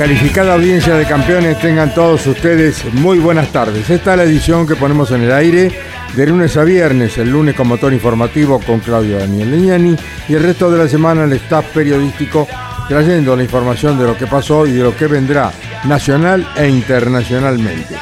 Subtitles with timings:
[0.00, 3.90] Calificada audiencia de campeones, tengan todos ustedes muy buenas tardes.
[3.90, 5.70] Esta es la edición que ponemos en el aire
[6.16, 10.42] de lunes a viernes, el lunes con motor informativo con Claudio Daniel Leñani y el
[10.42, 12.48] resto de la semana el staff periodístico
[12.88, 15.52] trayendo la información de lo que pasó y de lo que vendrá
[15.84, 17.94] nacional e internacionalmente.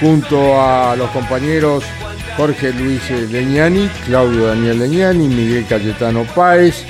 [0.00, 1.82] Junto a los compañeros
[2.36, 6.84] Jorge Luis Leñani, Claudio Daniel Leñani, Miguel Cayetano Páez,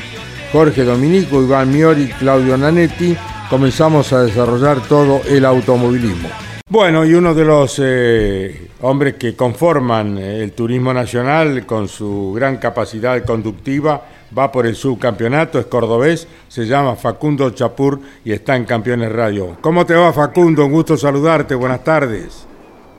[0.52, 3.17] Jorge Dominico, Iván Miori, Claudio Nanetti,
[3.51, 6.29] comenzamos a desarrollar todo el automovilismo.
[6.69, 12.33] Bueno, y uno de los eh, hombres que conforman eh, el turismo nacional con su
[12.33, 14.02] gran capacidad conductiva
[14.39, 19.57] va por el subcampeonato, es cordobés, se llama Facundo Chapur y está en Campeones Radio.
[19.61, 20.64] ¿Cómo te va Facundo?
[20.64, 22.47] Un gusto saludarte, buenas tardes.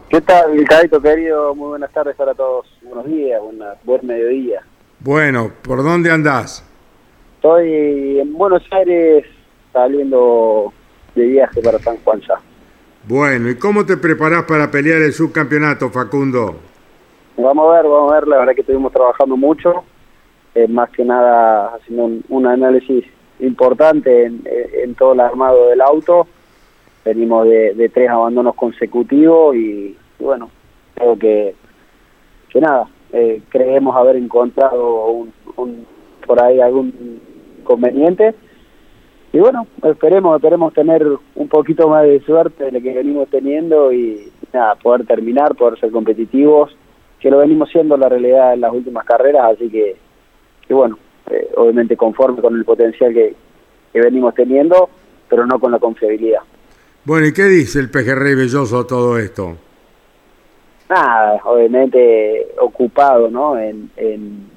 [0.09, 1.55] ¿Qué tal, Cadito querido?
[1.55, 2.67] Muy buenas tardes para todos.
[2.81, 4.61] Buenos días, buena, buen mediodía.
[4.99, 6.65] Bueno, ¿por dónde andás?
[7.37, 9.25] Estoy en Buenos Aires
[9.73, 10.71] saliendo
[11.15, 12.35] de viaje para San Juan ya.
[13.07, 16.55] Bueno, ¿y cómo te preparás para pelear el subcampeonato, Facundo?
[17.37, 18.27] Vamos a ver, vamos a ver.
[18.27, 19.83] La verdad que estuvimos trabajando mucho.
[20.53, 23.05] eh, más que nada haciendo un, un análisis
[23.39, 24.43] importante en,
[24.83, 26.27] en todo el armado del auto.
[27.05, 30.51] Venimos de, de tres abandonos consecutivos y, y bueno,
[30.93, 31.55] creo que,
[32.49, 35.87] que nada, eh, creemos haber encontrado un, un-
[36.27, 37.19] por ahí algún
[37.59, 38.35] inconveniente.
[39.33, 43.93] Y bueno, esperemos, esperemos tener un poquito más de suerte de lo que venimos teniendo
[43.93, 46.75] y nada, poder terminar, poder ser competitivos,
[47.19, 49.95] que lo venimos siendo la realidad en las últimas carreras, así que,
[50.67, 50.97] que bueno,
[51.29, 53.33] eh, obviamente conforme con el potencial que,
[53.93, 54.89] que venimos teniendo,
[55.29, 56.41] pero no con la confiabilidad.
[57.05, 59.55] Bueno, ¿y qué dice el pejerrey belloso a todo esto?
[60.91, 63.57] nada, obviamente ocupado ¿no?
[63.57, 64.49] en, en,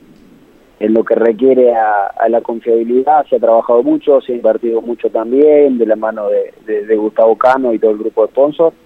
[0.85, 4.81] en lo que requiere a, a la confiabilidad, se ha trabajado mucho, se ha invertido
[4.83, 8.29] mucho también, de la mano de, de- de Gustavo Cano y todo el grupo de
[8.33, 8.77] sponsors,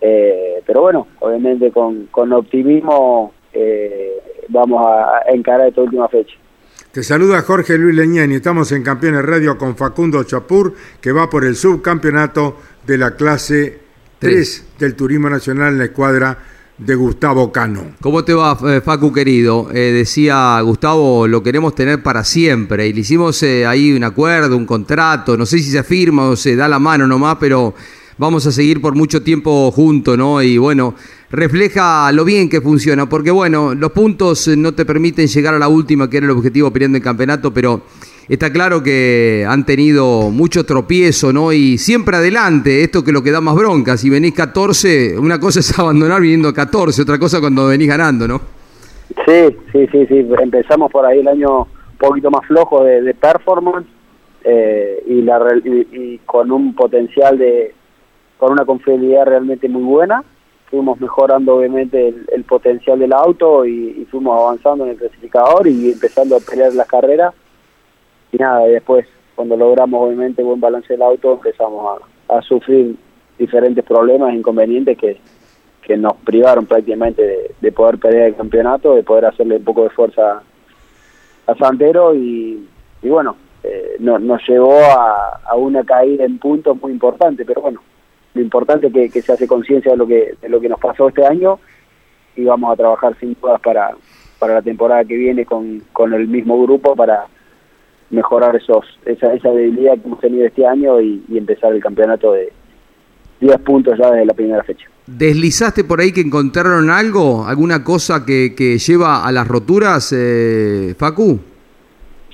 [0.00, 4.12] Eh, pero bueno, obviamente con, con optimismo eh,
[4.48, 6.36] vamos a, a encarar esta última fecha.
[6.92, 11.44] Te saluda Jorge Luis Leñani, estamos en Campeones Radio con Facundo Chapur, que va por
[11.44, 13.78] el subcampeonato de la clase
[14.18, 16.38] 3 del Turismo Nacional en la escuadra
[16.78, 17.82] de Gustavo Cano.
[18.00, 19.68] ¿Cómo te va, eh, Facu querido?
[19.72, 22.86] Eh, decía Gustavo, lo queremos tener para siempre.
[22.86, 25.36] Y le hicimos eh, ahí un acuerdo, un contrato.
[25.36, 27.74] No sé si se firma o se da la mano nomás, pero
[28.18, 30.42] vamos a seguir por mucho tiempo juntos, ¿no?
[30.42, 30.94] Y bueno,
[31.30, 33.08] refleja lo bien que funciona.
[33.08, 36.70] Porque bueno, los puntos no te permiten llegar a la última, que era el objetivo
[36.70, 37.82] peleando el campeonato, pero
[38.34, 41.52] está claro que han tenido mucho tropiezo, ¿no?
[41.52, 43.96] Y siempre adelante, esto que lo que da más bronca.
[43.96, 48.40] Si venís 14, una cosa es abandonar viniendo 14, otra cosa cuando venís ganando, ¿no?
[49.24, 50.26] Sí, sí, sí, sí.
[50.42, 53.86] Empezamos por ahí el año un poquito más flojo de, performance
[54.44, 57.72] eh, y, la, y, y con un potencial de,
[58.38, 60.22] con una confiabilidad realmente muy buena.
[60.70, 66.36] Fuimos mejorando obviamente el, potencial del auto y fuimos avanzando en el clasificador y empezando
[66.36, 67.32] a pelear las carreras.
[68.32, 72.96] Y nada, y después cuando logramos obviamente buen balance del auto empezamos a, a sufrir
[73.38, 75.18] diferentes problemas, inconvenientes que,
[75.82, 79.82] que nos privaron prácticamente de, de poder pelear el campeonato, de poder hacerle un poco
[79.84, 80.42] de fuerza
[81.46, 82.66] a Santero y,
[83.02, 87.60] y bueno, eh, no- nos llevó a, a una caída en puntos muy importante, pero
[87.60, 87.80] bueno,
[88.34, 90.80] lo importante es que, que se hace conciencia de lo que de lo que nos
[90.80, 91.58] pasó este año
[92.36, 93.94] y vamos a trabajar sin dudas para,
[94.38, 97.26] para la temporada que viene con, con el mismo grupo para
[98.10, 102.32] mejorar esos esa, esa debilidad que hemos tenido este año y, y empezar el campeonato
[102.32, 102.52] de
[103.40, 104.86] 10 puntos ya desde la primera fecha.
[105.06, 107.44] ¿Deslizaste por ahí que encontraron algo?
[107.46, 111.38] ¿Alguna cosa que, que lleva a las roturas, eh, Facu?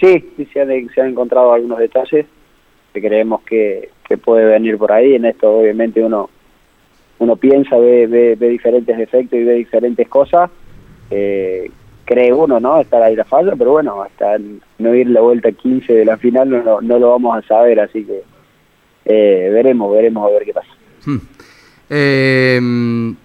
[0.00, 2.26] Sí, sí, se han, se han encontrado algunos detalles
[2.92, 5.14] que creemos que, que puede venir por ahí.
[5.14, 6.30] En esto obviamente uno
[7.18, 10.50] uno piensa, ve, ve, ve diferentes efectos y ve diferentes cosas.
[11.10, 11.70] Eh,
[12.04, 12.80] cree uno, ¿no?
[12.80, 14.36] Estar ahí la falla, pero bueno, hasta
[14.78, 18.04] no ir la vuelta 15 de la final no, no, lo vamos a saber, así
[18.04, 18.22] que
[19.04, 20.68] eh, veremos, veremos a ver qué pasa.
[21.94, 22.58] Eh,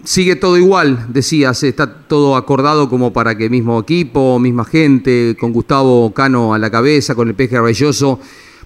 [0.04, 5.54] sigue todo igual, decías, está todo acordado como para que mismo equipo, misma gente, con
[5.54, 8.20] Gustavo Cano a la cabeza, con el peje rayoso,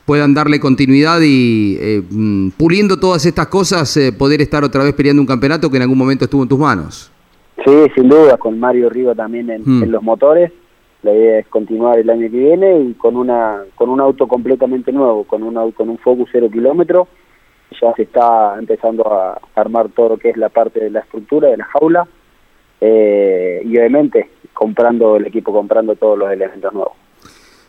[0.04, 2.02] puedan darle continuidad y eh,
[2.56, 5.98] puliendo todas estas cosas, eh, poder estar otra vez peleando un campeonato que en algún
[5.98, 7.11] momento estuvo en tus manos.
[7.64, 9.82] Sí, sin duda, con Mario Riva también en, Hmm.
[9.84, 10.52] en los motores.
[11.02, 14.92] La idea es continuar el año que viene y con una con un auto completamente
[14.92, 17.08] nuevo, con un con un Focus cero kilómetro.
[17.80, 21.48] Ya se está empezando a armar todo lo que es la parte de la estructura
[21.48, 22.06] de la jaula
[22.80, 26.92] eh, y obviamente comprando el equipo, comprando todos los elementos nuevos.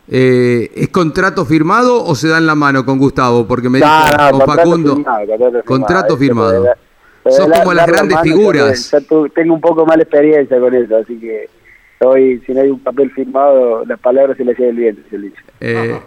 [0.08, 3.48] Eh, ¿Es contrato firmado o se da en la mano con Gustavo?
[3.48, 4.96] Porque me No, dijo no, con contrato Facundo.
[4.96, 5.64] firmado, contrato firmado.
[5.66, 6.66] Contrato Eso, firmado.
[7.32, 8.96] Sos de como las la grandes figuras.
[9.34, 11.50] Tengo un poco mala experiencia con eso, así que
[12.02, 15.18] hoy, si no hay un papel firmado, las palabras se le lleva el viento, se
[15.18, 15.38] le dice.
[15.62, 16.00] Eh,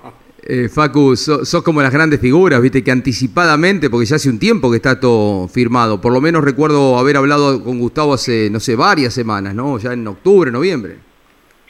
[0.42, 4.38] eh, Facu, so- sos como las grandes figuras, viste, que anticipadamente, porque ya hace un
[4.38, 8.60] tiempo que está todo firmado, por lo menos recuerdo haber hablado con Gustavo hace, no
[8.60, 9.78] sé, varias semanas, ¿no?
[9.78, 10.96] Ya en octubre, noviembre.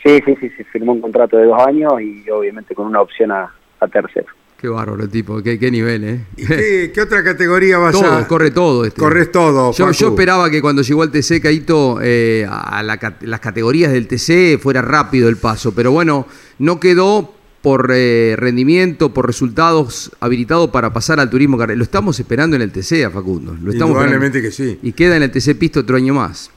[0.03, 3.33] Sí, sí, sí, se firmó un contrato de dos años y obviamente con una opción
[3.33, 4.27] a, a tercero.
[4.59, 6.25] Qué bárbaro el tipo, qué, qué nivel, ¿eh?
[6.37, 8.27] ¿Y qué, qué otra categoría vas Todo, a...?
[8.27, 8.87] corre todo.
[8.87, 8.99] Este.
[8.99, 13.41] Corres todo, Yo, yo esperaba que cuando llegó al TC, Caito, eh, a la las
[13.41, 16.27] categorías del TC fuera rápido el paso, pero bueno,
[16.59, 21.77] no quedó por eh, rendimiento, por resultados habilitado para pasar al turismo carretera.
[21.79, 23.55] Lo estamos esperando en el TC a Facundo.
[23.61, 24.75] Lo estamos Indudablemente esperando.
[24.75, 24.89] que sí.
[24.89, 26.51] Y queda en el TC Pisto otro año más.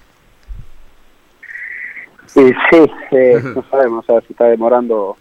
[2.28, 2.42] Sí,
[2.72, 2.78] sí
[3.12, 5.18] eh, no sabemos, o sea, se está demorando,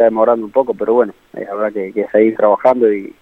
[0.00, 3.14] está demorando un poco, pero bueno, eh, habrá que, que seguir trabajando y,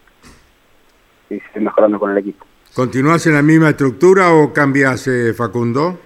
[1.28, 2.46] y seguir mejorando con el equipo.
[2.74, 5.98] ¿Continúas en la misma estructura o cambias, eh, Facundo?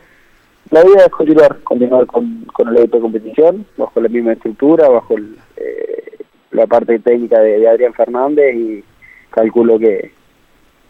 [0.70, 4.88] La idea es continuar, continuar con, con el equipo de competición, bajo la misma estructura,
[4.88, 6.16] bajo el, eh,
[6.52, 8.84] la parte técnica de, de Adrián Fernández y
[9.30, 10.12] calculo que,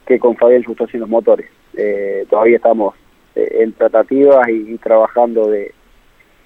[0.07, 1.49] que con Fabián Justo en los motores.
[1.75, 2.95] Eh, todavía estamos
[3.35, 5.75] eh, en tratativas y, y trabajando de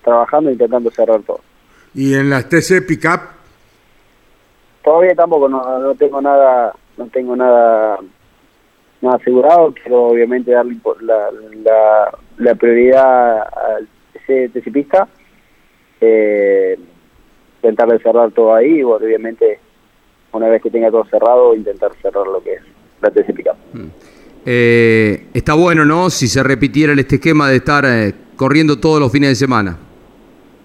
[0.03, 1.41] trabajando e intentando cerrar todo.
[1.96, 3.20] ¿Y en las TC Pickup?
[4.84, 7.98] Todavía tampoco no, no tengo nada no tengo nada
[9.00, 11.31] nada asegurado, quiero obviamente darle la,
[11.62, 15.08] la, la prioridad al TC TCPista,
[16.00, 16.78] eh,
[17.56, 19.58] intentar de cerrar todo ahí y obviamente
[20.32, 22.62] una vez que tenga todo cerrado intentar cerrar lo que es
[23.00, 23.56] la TC Pickup.
[24.44, 26.10] Eh, está bueno, ¿no?
[26.10, 29.78] Si se repitiera este esquema de estar eh, corriendo todos los fines de semana.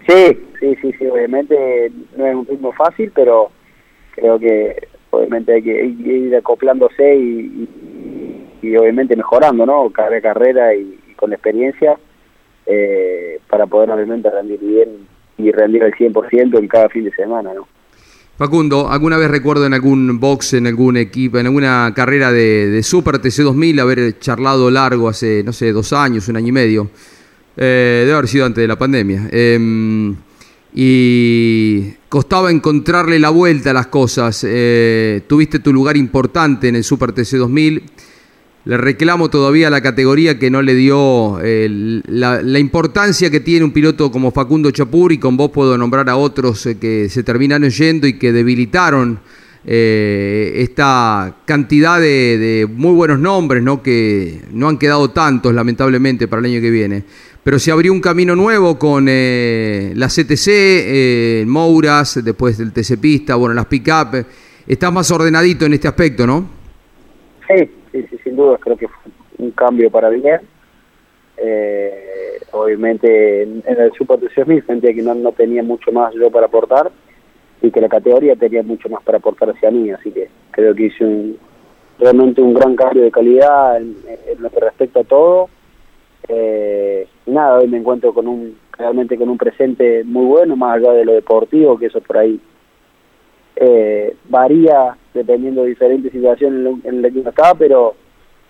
[0.07, 3.51] Sí, sí, sí, sí, obviamente no es un ritmo fácil, pero
[4.15, 7.69] creo que obviamente hay que ir acoplándose y,
[8.61, 9.89] y, obviamente mejorando, ¿no?
[9.89, 11.97] Carrera a carrera y, y con experiencia
[12.65, 17.53] eh, para poder obviamente rendir bien y rendir al 100% en cada fin de semana,
[17.53, 17.67] ¿no?
[18.37, 22.81] Facundo, ¿alguna vez recuerdo en algún box, en algún equipo, en alguna carrera de, de
[22.81, 26.89] Super TC 2000 haber charlado largo hace, no sé, dos años, un año y medio?
[27.63, 29.29] Eh, debe haber sido antes de la pandemia.
[29.31, 30.15] Eh,
[30.73, 34.43] y costaba encontrarle la vuelta a las cosas.
[34.47, 37.83] Eh, tuviste tu lugar importante en el Super TC 2000.
[38.63, 43.71] Le reclamo todavía a la categoría que no le dio la, importancia que tiene un
[43.71, 47.69] piloto como Facundo Chapur y con vos puedo nombrar a otros eh, que se terminaron
[47.69, 49.19] yendo y que debilitaron
[49.65, 53.81] eh, esta cantidad de, de muy buenos nombres, ¿no?
[53.81, 57.03] que no han quedado tantos lamentablemente para el año que viene.
[57.43, 62.99] Pero se abrió un camino nuevo con eh, la CTC, eh, Mouras, después del TC
[62.99, 64.25] Pista, bueno, las pick-up.
[64.67, 66.47] Estás más ordenadito en este aspecto, ¿no?
[67.47, 70.41] Sí, sí, sin duda, creo que fue un cambio para bien.
[71.37, 76.45] Eh, obviamente en, el Super 3000 sentía que no, no tenía mucho más yo para
[76.45, 76.91] aportar
[77.61, 80.85] y que la categoría tenía mucho más para aportar hacia mí, así que creo que
[80.85, 81.37] hice un,
[81.99, 83.95] realmente un gran cambio de calidad en,
[84.39, 85.49] lo que respecta a todo.
[86.27, 90.93] Eh, nada, hoy me encuentro con un realmente con un presente muy bueno, más allá
[90.93, 92.39] de lo deportivo, que eso por ahí
[93.55, 97.95] eh, varía dependiendo de diferentes situaciones en, lo- en la que uno está, pero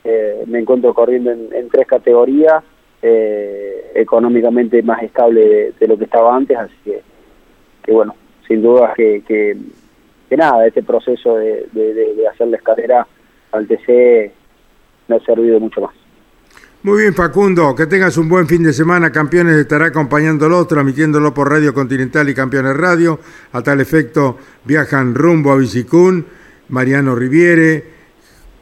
[0.03, 2.63] eh, me encuentro corriendo en, tres categorías,
[3.01, 8.15] eh, económicamente más estable de, lo que estaba antes, así que, bueno,
[8.47, 9.57] sin duda que, que,
[10.37, 13.07] nada, este proceso de, de, de hacer la escalera
[13.51, 14.31] al TC
[15.07, 16.00] me ha servido mucho más.
[16.83, 19.11] Muy bien, Facundo, que tengas un buen fin de semana.
[19.11, 23.19] Campeones estará acompañándolo, transmitiéndolo por Radio Continental y Campeones Radio.
[23.53, 26.25] A tal efecto, viajan rumbo a Bicicún,
[26.69, 27.83] Mariano Riviere,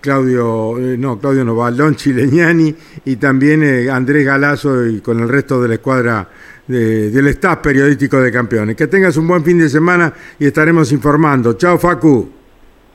[0.01, 5.61] Claudio, eh, no, Claudio Novaldón, Chileñani y también eh, Andrés Galazo y con el resto
[5.61, 6.27] de la escuadra
[6.67, 8.75] de- del staff periodístico de Campeones.
[8.75, 11.53] Que tengas un buen fin de semana y estaremos informando.
[11.53, 12.29] Chao, Facu.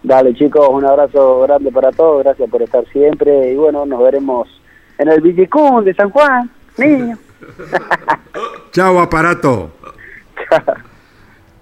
[0.03, 4.47] Dale chicos, un abrazo grande para todos, gracias por estar siempre y bueno, nos veremos
[4.99, 7.19] en el Villicún de San Juan, niño.
[8.73, 9.71] Chao, aparato.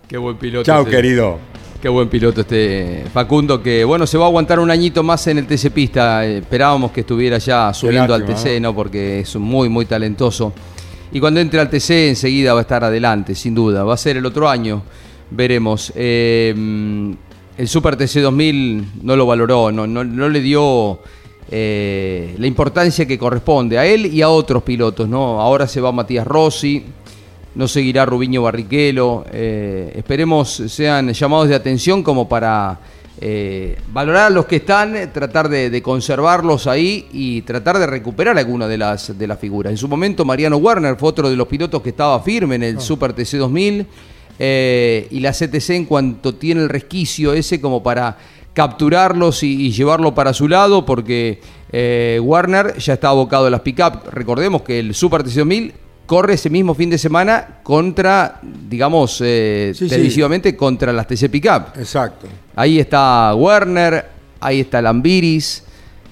[0.08, 0.64] Qué buen piloto.
[0.64, 1.38] Chao, querido.
[1.80, 5.38] Qué buen piloto este Facundo, que bueno, se va a aguantar un añito más en
[5.38, 6.24] el TC Pista.
[6.24, 8.72] Esperábamos que estuviera ya subiendo al TC, ¿no?
[8.72, 10.52] Porque es muy, muy talentoso.
[11.10, 13.82] Y cuando entre al TC enseguida va a estar adelante, sin duda.
[13.82, 14.82] Va a ser el otro año,
[15.30, 15.92] veremos.
[15.96, 17.12] Eh, mm,
[17.58, 21.00] el Super TC 2000 no lo valoró, no, no, no le dio
[21.54, 25.38] eh, la importancia que corresponde a él y a otros pilotos, ¿no?
[25.38, 26.82] Ahora se va Matías Rossi,
[27.54, 29.26] no seguirá Rubiño Barrichello.
[29.30, 32.80] eh, esperemos sean llamados de atención como para
[33.20, 38.38] eh, valorar a los que están, tratar de, de conservarlos ahí y tratar de recuperar
[38.38, 39.72] alguna de las, de las figuras.
[39.72, 42.80] En su momento Mariano Werner fue otro de los pilotos que estaba firme en el
[42.80, 43.86] Super TC 2000
[44.38, 48.16] eh, y la CTC en cuanto tiene el resquicio ese como para
[48.54, 51.40] capturarlos y, y llevarlo para su lado porque
[51.72, 54.10] eh, Warner ya está abocado a las pick-up.
[54.12, 55.72] Recordemos que el Super TC 2000
[56.06, 59.90] corre ese mismo fin de semana contra, digamos, eh, Sí, sí.
[59.90, 61.78] televisivamente contra las TC Pickup.
[61.78, 62.26] Exacto.
[62.54, 64.04] Ahí está Werner,
[64.40, 65.64] ahí está Lambiris,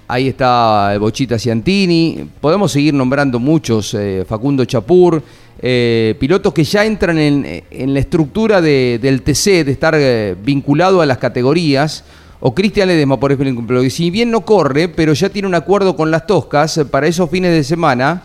[0.08, 2.26] ahí está Bochita Ciantini.
[2.40, 5.22] Podemos seguir nombrando muchos, eh, Facundo Chapur,
[5.60, 9.94] eh, pilotos que ya entran en, en la estructura de- del TC, de estar
[10.42, 12.04] vinculado a las categorías.
[12.40, 15.94] O Cristian Ledesma, por ejemplo, que si bien no corre, pero ya tiene un acuerdo
[15.94, 18.24] con las Toscas eh, para esos fines de semana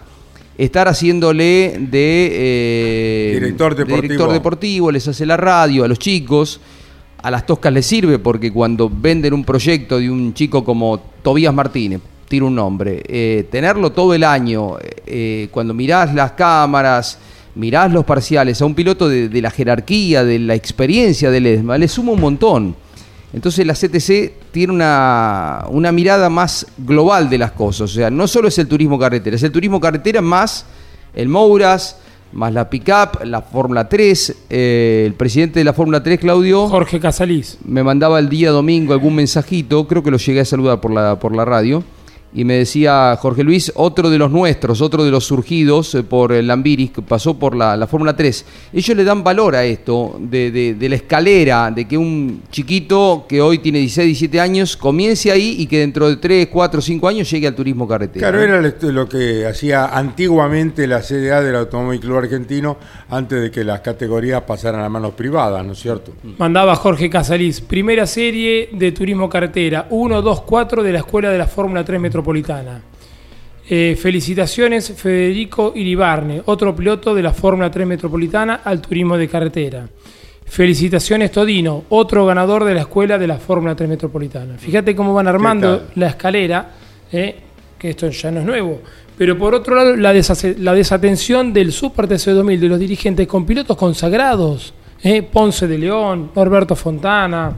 [0.58, 4.02] estar haciéndole de, eh, Director de deportivo.
[4.02, 6.60] director deportivo, les hace la radio a los chicos.
[7.22, 11.54] A las Toscas les sirve porque cuando venden un proyecto de un chico como Tobías
[11.54, 17.18] Martínez, tiro un nombre, eh, tenerlo todo el año, eh, cuando mirás las cámaras,
[17.56, 21.78] mirás los parciales a un piloto de, de la jerarquía, de la experiencia del ESMA,
[21.78, 22.85] le suma un montón.
[23.36, 27.92] Entonces la CTC tiene una, una mirada más global de las cosas.
[27.92, 30.66] O sea, no solo es el turismo carretera, es el turismo carretera más
[31.14, 31.98] el Mouras,
[32.32, 34.36] más la Pickup, la Fórmula 3.
[34.50, 37.58] eh, el presidente de la Fórmula 3, Claudio, Jorge Casalís.
[37.66, 41.20] me mandaba el día domingo algún mensajito, creo que lo llegué a saludar por la,
[41.20, 41.84] por la radio,
[42.36, 46.34] y me decía Jorge Luis, otro de los nuestros, otro de los surgidos eh, por
[46.34, 48.46] el Lambiris, que pasó por la, la Fórmula 3.
[48.74, 53.26] Ellos le dan valor a esto, de, de- de la escalera, de que un chiquito
[53.30, 57.08] que hoy tiene 16, 17 años, comience ahí y que dentro de 3, 4, 5
[57.08, 58.30] años llegue al turismo carretera.
[58.30, 62.78] Claro, era lo- lo que hacía antiguamente la CDA del Automóvil Club Argentino
[63.10, 66.12] antes de que las categorías pasaran a manos privadas, ¿no es cierto?
[66.38, 67.62] Mandaba Jorge Casalís.
[67.62, 69.88] Primera serie de turismo carretera.
[69.90, 72.25] 1, 2, 4 de la Escuela de la Fórmula 3 Metropolitana.
[73.68, 79.88] Eh, felicitaciones Federico Iribarne, otro piloto de la Fórmula 3 Metropolitana al turismo de carretera.
[80.46, 84.58] Felicitaciones Todino, otro ganador de la Escuela de la Fórmula 3 Metropolitana.
[84.60, 86.74] Fíjate cómo van armando la escalera,
[87.12, 87.36] eh,
[87.80, 88.82] que esto ya no es nuevo.
[89.18, 90.14] Pero por otro lado, la,
[90.74, 94.76] desatención del Super TC 2000 de los dirigentes con pilotos consagrados.
[95.02, 97.56] eh, Ponce de León, Norberto Fontana,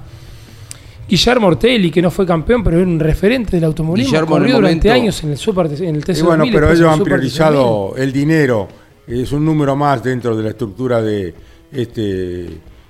[1.08, 4.12] Guillermo Ortelli, que no fue campeón, pero era un referente del automovilismo.
[4.12, 6.72] Guillermo corrió durante momento- años en el Super en el TC Y bueno, 2000, pero
[6.72, 7.32] ellos han Super TC 2000.
[7.44, 8.68] priorizado el dinero,
[9.08, 11.34] es un número más dentro de la estructura de
[11.72, 12.46] este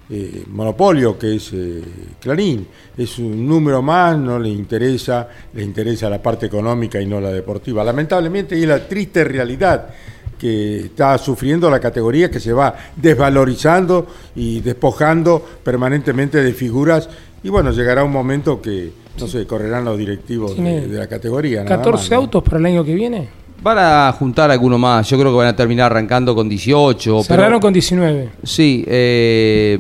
[0.09, 1.81] eh, monopolio que es eh,
[2.19, 2.65] Clarín.
[2.97, 7.29] Es un número más, no le interesa, le interesa la parte económica y no la
[7.31, 7.83] deportiva.
[7.83, 9.89] Lamentablemente, y es la triste realidad
[10.39, 17.09] que está sufriendo la categoría que se va desvalorizando y despojando permanentemente de figuras
[17.44, 21.63] y bueno, llegará un momento que, no sé, correrán los directivos de, de la categoría.
[21.63, 22.17] nada 14 más, ¿no?
[22.17, 23.29] autos para el año que viene.
[23.62, 27.12] Van a juntar alguno más, yo creo que van a terminar arrancando con 18.
[27.12, 28.29] pero- Cerraron con 19.
[28.44, 29.77] Sí, eh,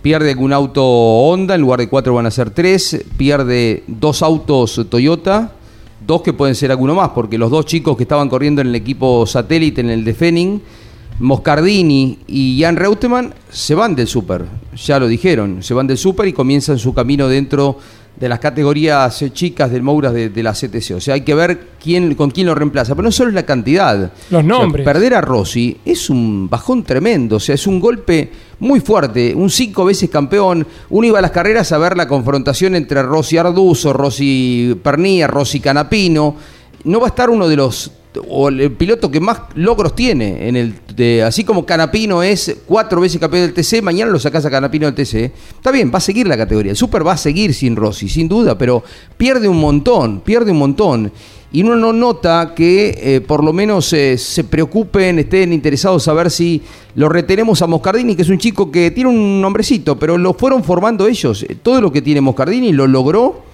[0.00, 4.86] pierde algún auto Honda, en lugar de cuatro van a ser tres, pierde dos autos
[4.88, 5.52] Toyota,
[6.06, 8.74] dos que pueden ser alguno más, porque los dos chicos que estaban corriendo en el
[8.76, 10.62] equipo satélite, en el de Fenning,
[11.20, 16.26] Moscardini y Jan Reutemann se van del Super, ya lo dijeron, se van del Super
[16.26, 17.78] y comienzan su camino dentro
[18.20, 20.96] de las categorías eh, chicas del Mouras de, de la CTC.
[20.96, 22.94] O sea, hay que ver quién, con quién lo reemplaza.
[22.94, 24.12] Pero no solo es la cantidad.
[24.30, 24.84] Los nombres.
[24.84, 27.36] O sea, perder a Rossi es un bajón tremendo.
[27.36, 29.34] O sea, es un golpe muy fuerte.
[29.34, 30.66] Un cinco veces campeón.
[30.90, 35.60] Uno iba a las carreras a ver la confrontación entre Rossi Arduzo, Rossi Pernía, Rossi
[35.60, 36.36] Canapino.
[36.84, 37.90] No va a estar uno de los
[38.28, 40.74] o el piloto que más logros tiene en el
[41.24, 44.94] así como Canapino es cuatro veces campeón del TC, mañana lo sacás a Canapino del
[44.94, 45.32] TC.
[45.56, 46.72] Está bien, va a seguir la categoría.
[46.72, 48.82] El Super va a seguir sin Rossi, sin duda, pero
[49.16, 51.12] pierde un montón, pierde un montón.
[51.52, 56.12] Y uno no nota que eh, por lo menos eh, se preocupen, estén interesados a
[56.12, 56.62] ver si
[56.94, 60.62] lo retenemos a Moscardini, que es un chico que tiene un nombrecito, pero lo fueron
[60.62, 61.44] formando ellos.
[61.62, 63.49] Todo lo que tiene Moscardini lo logró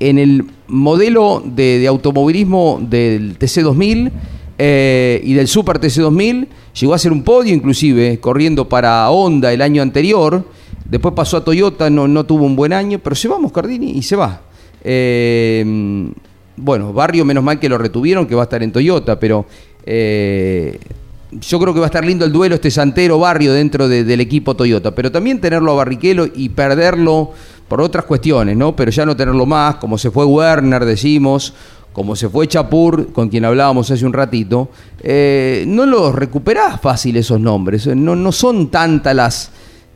[0.00, 4.10] en el modelo de, automovilismo del TC2000
[4.58, 6.48] eh, y del Super TC2000.
[6.80, 10.44] Llegó a ser un podio inclusive, corriendo para Honda el año anterior.
[10.84, 14.02] Después pasó a Toyota, no, no tuvo un buen año, pero se va Moscardini y
[14.02, 14.40] se va.
[14.82, 16.10] Eh,
[16.56, 19.46] bueno, Barrio, menos mal que lo retuvieron, que va a estar en Toyota, pero
[19.86, 20.78] eh,
[21.32, 24.20] yo creo que va a estar lindo el duelo este Santero Barrio dentro de- del
[24.20, 27.32] equipo Toyota, pero también tenerlo a Barrichello y perderlo
[27.70, 28.74] por otras cuestiones, ¿no?
[28.74, 31.54] Pero ya no tenerlo más, como se fue Werner, decimos,
[31.92, 37.16] como se fue Chapur, con quien hablábamos hace un ratito, eh, no los recuperás fácil
[37.16, 39.50] esos nombres, eh, no, no son tantas las,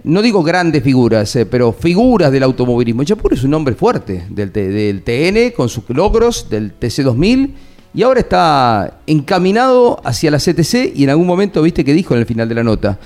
[0.04, 3.02] no digo grandes figuras, eh, pero figuras del automovilismo.
[3.02, 7.50] Chapur es un nombre fuerte del, del TN con sus logros, del TC2000,
[7.92, 12.20] y ahora está encaminado hacia la CTC y en algún momento, viste que dijo en
[12.20, 13.00] el final de la nota,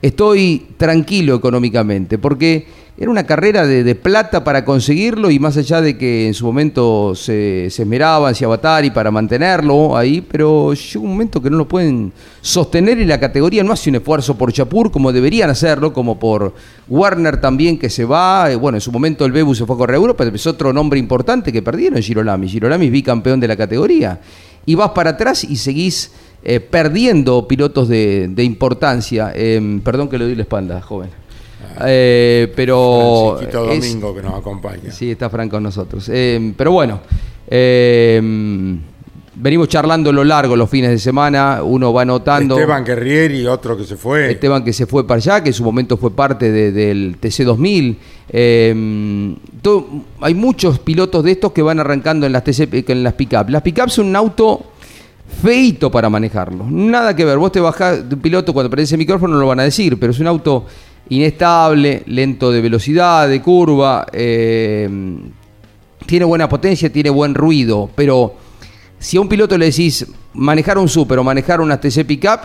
[0.00, 5.98] estoy tranquilo económicamente, porque era una carrera de, plata para conseguirlo y más allá de
[5.98, 11.10] que en su momento se, se esmeraban hacia Batari para mantenerlo ahí, pero llega un
[11.10, 14.92] momento que no lo pueden sostener y la categoría no hace un esfuerzo por Chapur
[14.92, 16.54] como deberían hacerlo, como por
[16.88, 19.78] Warner también que se va, eh, bueno, en su momento el Bebu se fue a
[19.78, 23.56] correr Europa, pero es otro nombre importante que perdieron, Girolami, Girolami es bicampeón de la
[23.56, 24.20] categoría,
[24.66, 26.12] y vas para atrás y seguís
[26.44, 31.23] eh, perdiendo pilotos de, de importancia, Em, perdón que le doy la espalda, joven.
[31.86, 34.90] Eh, pero Francisquito es- Domingo que nos acompaña.
[34.92, 36.08] Sí, está Fran con nosotros.
[36.12, 37.00] Eh, pero bueno,
[37.48, 38.20] eh,
[39.36, 42.54] venimos charlando a lo largo los fines de semana, uno va notando...
[42.56, 44.30] Esteban Guerrieri, otro que se fue.
[44.30, 47.96] Esteban que se fue para allá, que en su momento fue parte de- del TC2000.
[48.28, 49.86] Eh, todo-
[50.20, 53.48] hay muchos pilotos de estos que van arrancando en las, TC, en las pick-up.
[53.50, 54.66] Las pick-up son un auto
[55.42, 56.64] feito para manejarlo.
[56.70, 57.36] Nada que ver.
[57.38, 59.98] Vos te bajás de un piloto cuando prende ese micrófono, no lo van a decir,
[59.98, 60.64] pero es un auto
[61.08, 64.06] inestable, lento de velocidad, de curva.
[64.12, 64.88] eh,
[66.06, 68.34] tiene buena potencia, tiene buen ruido, pero
[68.98, 72.40] si a un piloto le decís manejar un super o manejar una TC Pickup,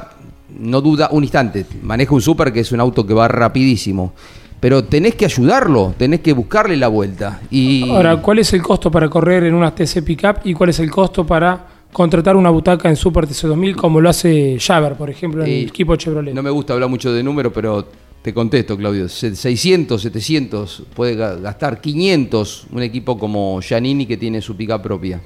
[0.60, 1.66] no duda un instante.
[1.82, 4.14] Maneja un super que es un auto que va rapidísimo.
[4.60, 7.40] Pero tenés que ayudarlo, tenés que buscarle la vuelta.
[7.50, 10.80] Y Ahora, ¿cuál es el costo para correr en una TC Pickup y cuál es
[10.80, 15.44] el costo para contratar una butaca en Super TC2000 como lo hace Javer, por ejemplo,
[15.44, 16.34] en Y el equipo Chevrolet?
[16.34, 17.88] no me gusta hablar mucho de números, pero
[18.22, 19.08] te contesto, Claudio.
[19.10, 24.82] Se- 600, 700, puede ga- gastar 500 un equipo como Giannini que tiene su pickup
[24.82, 25.22] propia.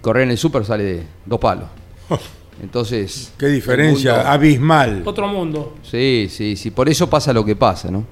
[0.00, 1.68] Correr en el super sale de dos palos.
[2.62, 3.32] Entonces.
[3.38, 5.02] Qué diferencia mundo- abismal.
[5.04, 5.74] Otro mundo.
[5.82, 6.70] Sí, sí, sí.
[6.70, 8.04] Por eso pasa lo que pasa, ¿no?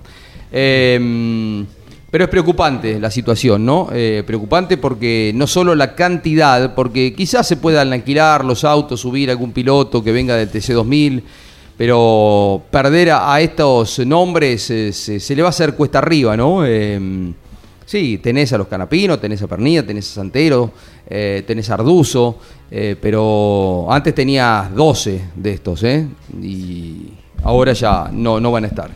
[0.53, 1.65] Eh,
[2.11, 3.89] pero es preocupante la situación, ¿no?
[3.93, 9.31] Eh, preocupante porque no solo la cantidad, porque quizás se puedan alquilar los autos, subir
[9.31, 11.23] algún piloto que venga del TC2000,
[11.77, 16.37] pero perder a, a estos nombres eh, se, se le va a hacer cuesta arriba,
[16.37, 16.65] ¿no?
[16.65, 17.33] Eh,
[17.85, 20.71] sí, tenés a los Canapinos, tenés a Pernilla, tenés a Santero,
[21.09, 22.39] eh, tenés a Arduzo,
[22.71, 26.07] eh, pero antes tenías 12 de estos, ¿eh?
[26.41, 28.91] Y ahora ya no, no van a estar.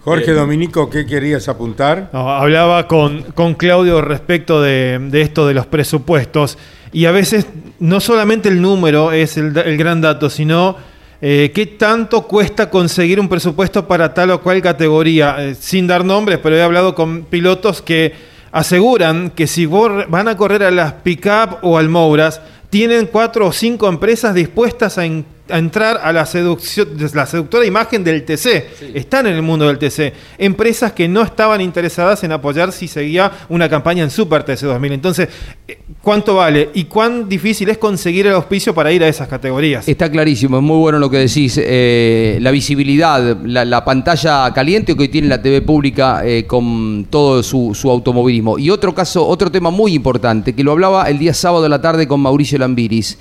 [0.00, 2.10] Jorge Dominico, ¿qué querías apuntar?
[2.12, 6.56] No, hablaba con, con Claudio respecto de, de esto de los presupuestos
[6.92, 7.46] y a veces
[7.78, 10.76] no solamente el número es el gran dato, sino
[11.20, 15.36] eh, qué tanto cuesta conseguir un presupuesto para tal o cual categoría.
[15.38, 18.12] Eh, sin dar nombres, pero he hablado con pilotos que
[18.52, 23.52] aseguran que si van a correr a las pick-up o al Mouras, tienen cuatro o
[23.52, 25.04] cinco empresas dispuestas a,
[25.50, 28.94] a entrar a la, seducción, la seductora imagen del TC.
[28.94, 30.12] Están en el mundo del TC.
[30.38, 34.92] Empresas que no estaban interesadas en apoyar si seguía una campaña en Super TC 2000.
[34.92, 35.28] Entonces,
[35.66, 39.88] eh, ¿cuánto vale y cuán difícil es conseguir el auspicio para ir a esas categorías?
[39.88, 41.58] Está clarísimo, es muy bueno lo que decís.
[41.62, 47.06] eh, la visibilidad, la, la pantalla caliente que hoy tiene la TV pública eh, con
[47.10, 48.58] todo su, su automovilismo.
[48.58, 51.80] Y otro caso, otro tema muy importante, que lo hablaba el día sábado de la
[51.80, 53.18] tarde con Mauricio Lambiris.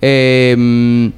[0.00, 1.10] Eh,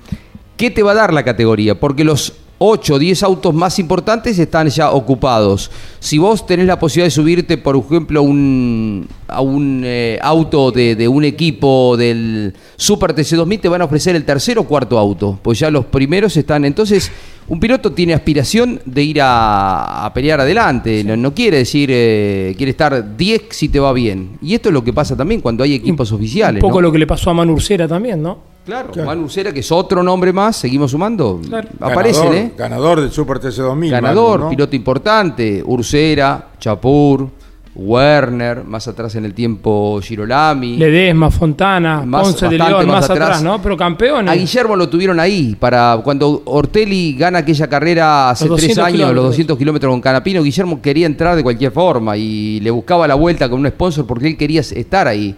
[0.61, 1.81] ¿Qué te va a dar la categoría?
[1.81, 5.71] Porque los 8 o 10 autos más importantes están ya ocupados.
[6.01, 10.97] Si vos tenés la posibilidad de subirte, por ejemplo, un, a un eh, auto de,
[10.97, 15.39] de un equipo del Super TC2000, te van a ofrecer el tercer o cuarto auto,
[15.41, 16.67] pues ya los primeros están.
[16.67, 17.11] Entonces,
[17.49, 22.53] un piloto tiene aspiración de ir a, a pelear adelante, no, no quiere decir, eh,
[22.59, 24.37] quiere estar 10 si te va bien.
[24.43, 26.63] Y esto es lo que pasa también cuando hay equipos oficiales.
[26.63, 26.89] Un poco ¿no?
[26.89, 28.51] lo que le pasó a Manu Ursera también, ¿no?
[28.71, 31.41] Claro, Manu Ursera, que es otro nombre más, seguimos sumando.
[31.47, 31.69] Claro.
[31.81, 32.53] Aparecen, ganador, ¿eh?
[32.57, 33.91] Ganador del Super TC2000.
[33.91, 34.51] Ganador, Manu, ¿no?
[34.51, 37.29] piloto importante, Ursera, Chapur,
[37.75, 40.77] Werner, más atrás en el tiempo Girolami.
[40.77, 43.43] Ledesma, Fontana, Más- Ponce de León más, más atrás, atrás.
[43.43, 43.63] ¿no?
[43.63, 44.31] Pero campeones.
[44.31, 48.91] A Guillermo lo tuvieron ahí para cuando Ortelli gana aquella carrera hace tres 200 años,
[48.93, 49.25] los kilómetros.
[49.27, 50.43] 200 kilómetros con Canapino.
[50.43, 54.27] Guillermo quería entrar de cualquier forma y le buscaba la vuelta con un sponsor porque
[54.29, 55.35] él quería estar ahí.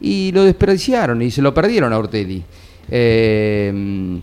[0.00, 2.42] Y lo desperdiciaron y se lo perdieron a Ortelli.
[2.90, 4.20] Eh,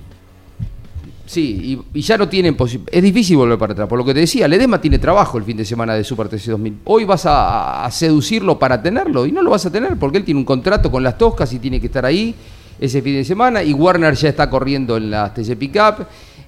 [1.26, 2.94] sí, y, ya no tienen posibilidad.
[2.94, 3.88] Es difícil volver para atrás.
[3.88, 6.52] Por lo que te decía, Ledema tiene trabajo el fin de semana de Super TC
[6.52, 6.80] 2000.
[6.86, 10.40] Hoy vas a, seducirlo para tenerlo y no lo vas a tener porque él tiene
[10.40, 12.36] un contrato con las Toscas y tiene que estar ahí
[12.80, 13.64] ese fin de semana.
[13.64, 16.06] Y Warner ya está corriendo en las TC Pickup.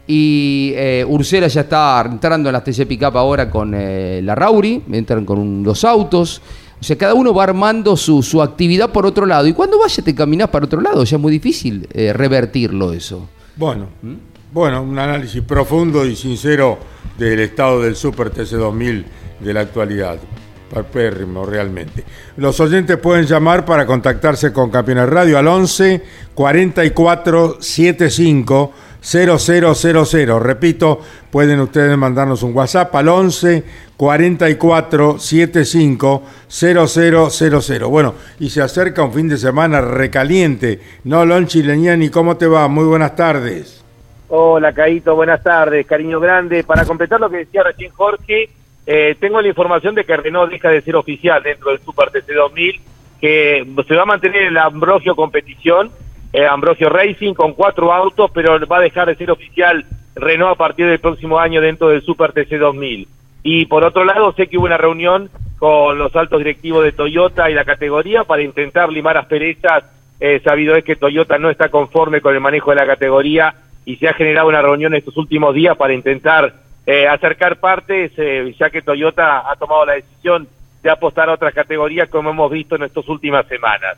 [0.08, 4.84] Y eh, ya está entrando en las TC Pickup ahora con eh, la Rauri.
[4.92, 6.42] Entran con un- los autos.
[6.80, 9.48] O sea, cada uno va armando su, su actividad por otro lado.
[9.48, 11.04] Y cuando vaya te caminás para otro lado.
[11.04, 13.28] Ya es muy difícil eh, revertirlo eso.
[13.56, 14.14] Bueno, ¿Mm?
[14.52, 16.78] bueno, un análisis profundo y sincero
[17.18, 19.06] del estado del Super TC2000
[19.40, 20.20] de la actualidad.
[20.70, 22.04] Parpérrimo, realmente.
[22.38, 26.02] Los oyentes pueden llamar para contactarse con Campeones Radio al 11
[26.34, 30.40] 44 75 0000.
[30.40, 31.00] Repito,
[31.30, 33.64] pueden ustedes mandarnos un WhatsApp al 11
[33.96, 37.86] 44 75 0000.
[37.88, 40.80] Bueno, y se acerca un fin de semana recaliente.
[41.04, 42.68] No, Lonchi Leñani, ¿cómo te va?
[42.68, 43.84] Muy buenas tardes.
[44.30, 46.64] Hola, Caito, buenas tardes, cariño grande.
[46.64, 48.50] Para completar lo que decía recién Jorge,
[48.86, 52.34] eh, tengo la información de que Renault deja de ser oficial dentro del Super TC
[52.34, 52.82] 2000,
[53.20, 55.92] que se va a mantener el Ambrosio competición,
[56.34, 60.58] eh, Ambrosio Racing con cuatro autos, pero va a dejar de ser oficial Renault a
[60.58, 63.08] partir del próximo año dentro del Super TC 2000.
[63.44, 67.50] Y por otro lado, sé que hubo una reunión con los altos directivos de Toyota
[67.50, 69.84] y la categoría para intentar limar asperezas.
[70.20, 73.54] Eh, sabido es que Toyota no está conforme con el manejo de la categoría
[73.86, 78.54] y se ha generado una reunión estos últimos días para intentar eh, acercar partes, eh,
[78.60, 80.48] ya que Toyota ha tomado la decisión
[80.84, 83.98] de apostar a otras categorías como hemos visto en estas últimas semanas.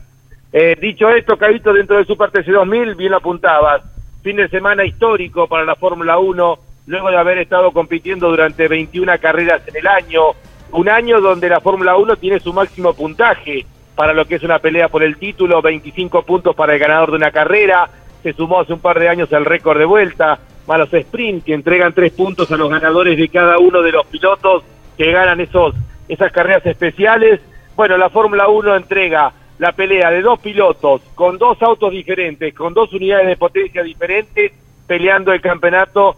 [0.52, 3.82] Eh, dicho esto, Cabito, dentro del Super TC 2000, bien lo apuntabas,
[4.22, 9.18] fin de semana histórico para la Fórmula 1, luego de haber estado compitiendo durante 21
[9.20, 10.22] carreras en el año,
[10.72, 14.58] un año donde la Fórmula 1 tiene su máximo puntaje para lo que es una
[14.58, 17.90] pelea por el título, 25 puntos para el ganador de una carrera,
[18.22, 21.54] se sumó hace un par de años el récord de vuelta, más los sprint que
[21.54, 24.62] entregan tres puntos a los ganadores de cada uno de los pilotos
[24.96, 25.74] que ganan esos
[26.08, 27.40] esas carreras especiales.
[27.74, 32.74] Bueno, la Fórmula 1 entrega la pelea de dos pilotos con dos autos diferentes, con
[32.74, 34.52] dos unidades de potencia diferentes,
[34.86, 36.16] peleando el campeonato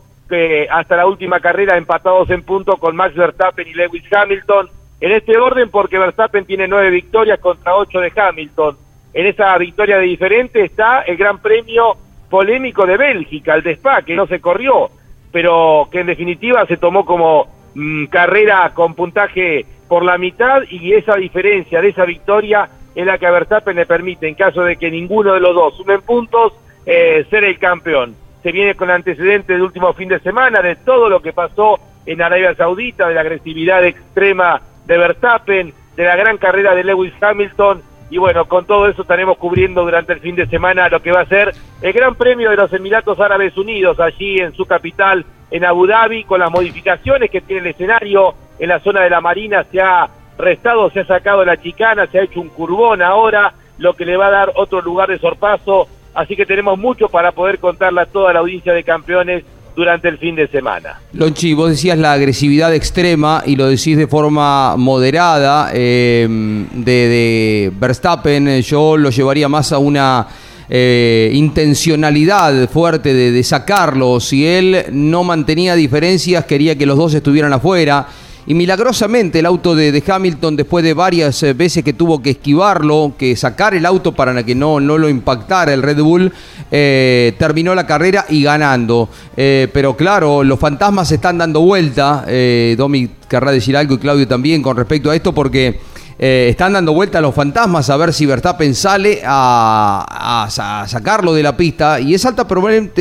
[0.71, 4.69] hasta la última carrera empatados en punto con Max Verstappen y Lewis Hamilton.
[5.01, 8.77] En este orden porque Verstappen tiene nueve victorias contra ocho de Hamilton.
[9.13, 11.97] En esa victoria de diferente está el Gran Premio
[12.31, 14.89] polémico de Bélgica, el de Spa, que no se corrió,
[15.33, 20.95] pero que en definitiva se tomó como mm, carrera con puntaje por la mitad y
[20.95, 24.77] esa diferencia de esa victoria es la que a Verstappen le permite, en caso de
[24.77, 26.53] que ninguno de los dos sumen puntos,
[26.87, 28.15] eh, ser el campeón.
[28.43, 32.23] Se viene con antecedentes del último fin de semana, de todo lo que pasó en
[32.23, 37.83] Arabia Saudita, de la agresividad extrema de Verstappen, de la gran carrera de Lewis Hamilton,
[38.11, 41.21] y bueno, con todo eso estaremos cubriendo durante el fin de semana lo que va
[41.21, 45.65] a ser el Gran Premio de los Emiratos Árabes Unidos, allí en su capital, en
[45.65, 48.35] Abu Dhabi, con las modificaciones que tiene el escenario.
[48.59, 52.19] En la zona de la Marina se ha restado, se ha sacado la chicana, se
[52.19, 55.87] ha hecho un curbón ahora, lo que le va a dar otro lugar de sorpaso.
[56.13, 60.19] Así que tenemos mucho para poder contarle a toda la audiencia de campeones durante el
[60.19, 61.01] fin de semana.
[61.13, 67.73] Lonchi, vos decías la agresividad extrema y lo decís de forma moderada eh, de, de
[67.79, 68.61] Verstappen.
[68.63, 70.27] Yo lo llevaría más a una
[70.69, 74.21] eh, intencionalidad fuerte de, de sacarlo.
[74.21, 78.07] Si él no mantenía diferencias, quería que los dos estuvieran afuera.
[78.47, 83.13] Y milagrosamente el auto de, Hamilton, después de varias eh, veces que tuvo que esquivarlo,
[83.19, 86.33] que sacar el auto para que no, no lo impactara el Red Bull,
[86.71, 89.09] eh, terminó la carrera y ganando.
[89.37, 92.25] Eh, pero claro, los fantasmas están dando vuelta.
[92.29, 95.81] Eh, Domi querrá decir algo y Claudio también con respecto a esto, porque
[96.23, 100.87] eh, están dando vuelta los fantasmas a ver si Verstappen sale a, a sa- a
[100.89, 102.47] sacarlo de la pista y es alta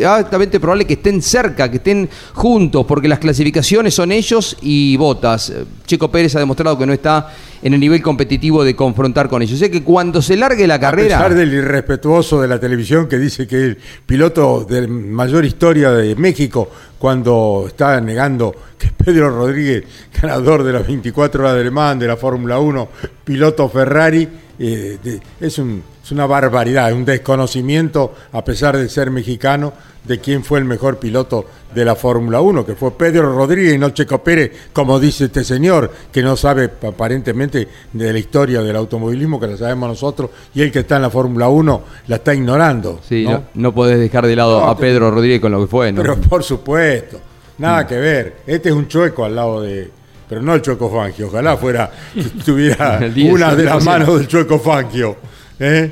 [0.07, 5.51] altamente probable que estén cerca, que estén juntos, porque las clasificaciones son ellos y Botas.
[5.85, 9.59] Checo Pérez ha demostrado que no está en el nivel competitivo de confrontar con ellos.
[9.59, 11.17] Sé que cuando se largue la A carrera...
[11.17, 16.15] pesar del irrespetuoso de la televisión que dice que el piloto de mayor historia de
[16.15, 19.83] México, cuando está negando que Pedro Rodríguez,
[20.21, 22.89] ganador de las 24 horas de Le Mans, de la Fórmula 1,
[23.23, 24.27] piloto Ferrari,
[24.59, 29.73] eh, de- es, un- es una barbaridad, es un desconocimiento, a pesar de ser mexicano,
[30.03, 31.45] de quién fue el mejor piloto
[31.75, 35.43] de la Fórmula 1, que fue Pedro Rodríguez y no Checo Pérez, como dice este
[35.43, 40.63] señor, que no sabe aparentemente de la historia del automovilismo, que la sabemos nosotros, y
[40.63, 42.99] el que está en la Fórmula 1 la está ignorando.
[43.07, 43.31] Sí, ¿no?
[43.31, 46.01] no, no podés dejar de lado No, a Pedro Rodríguez con lo que fue, ¿no?
[46.01, 47.19] Pero por supuesto,
[47.59, 48.37] nada que ver.
[48.47, 49.91] Este es un chueco al lado de.
[50.27, 51.91] Pero no el chueco Fangio, ojalá fuera
[52.45, 53.85] tuviera El 10, una de las 100%.
[53.85, 55.17] manos del chueco Fangio.
[55.59, 55.91] ¿Eh?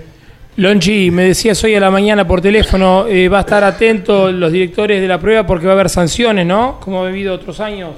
[0.58, 4.52] Lonchi, me decías hoy a la mañana por teléfono, eh, va a estar atento los
[4.52, 6.80] directores de la prueba porque va a haber sanciones, ¿no?
[6.80, 7.92] Como ha habido otros años.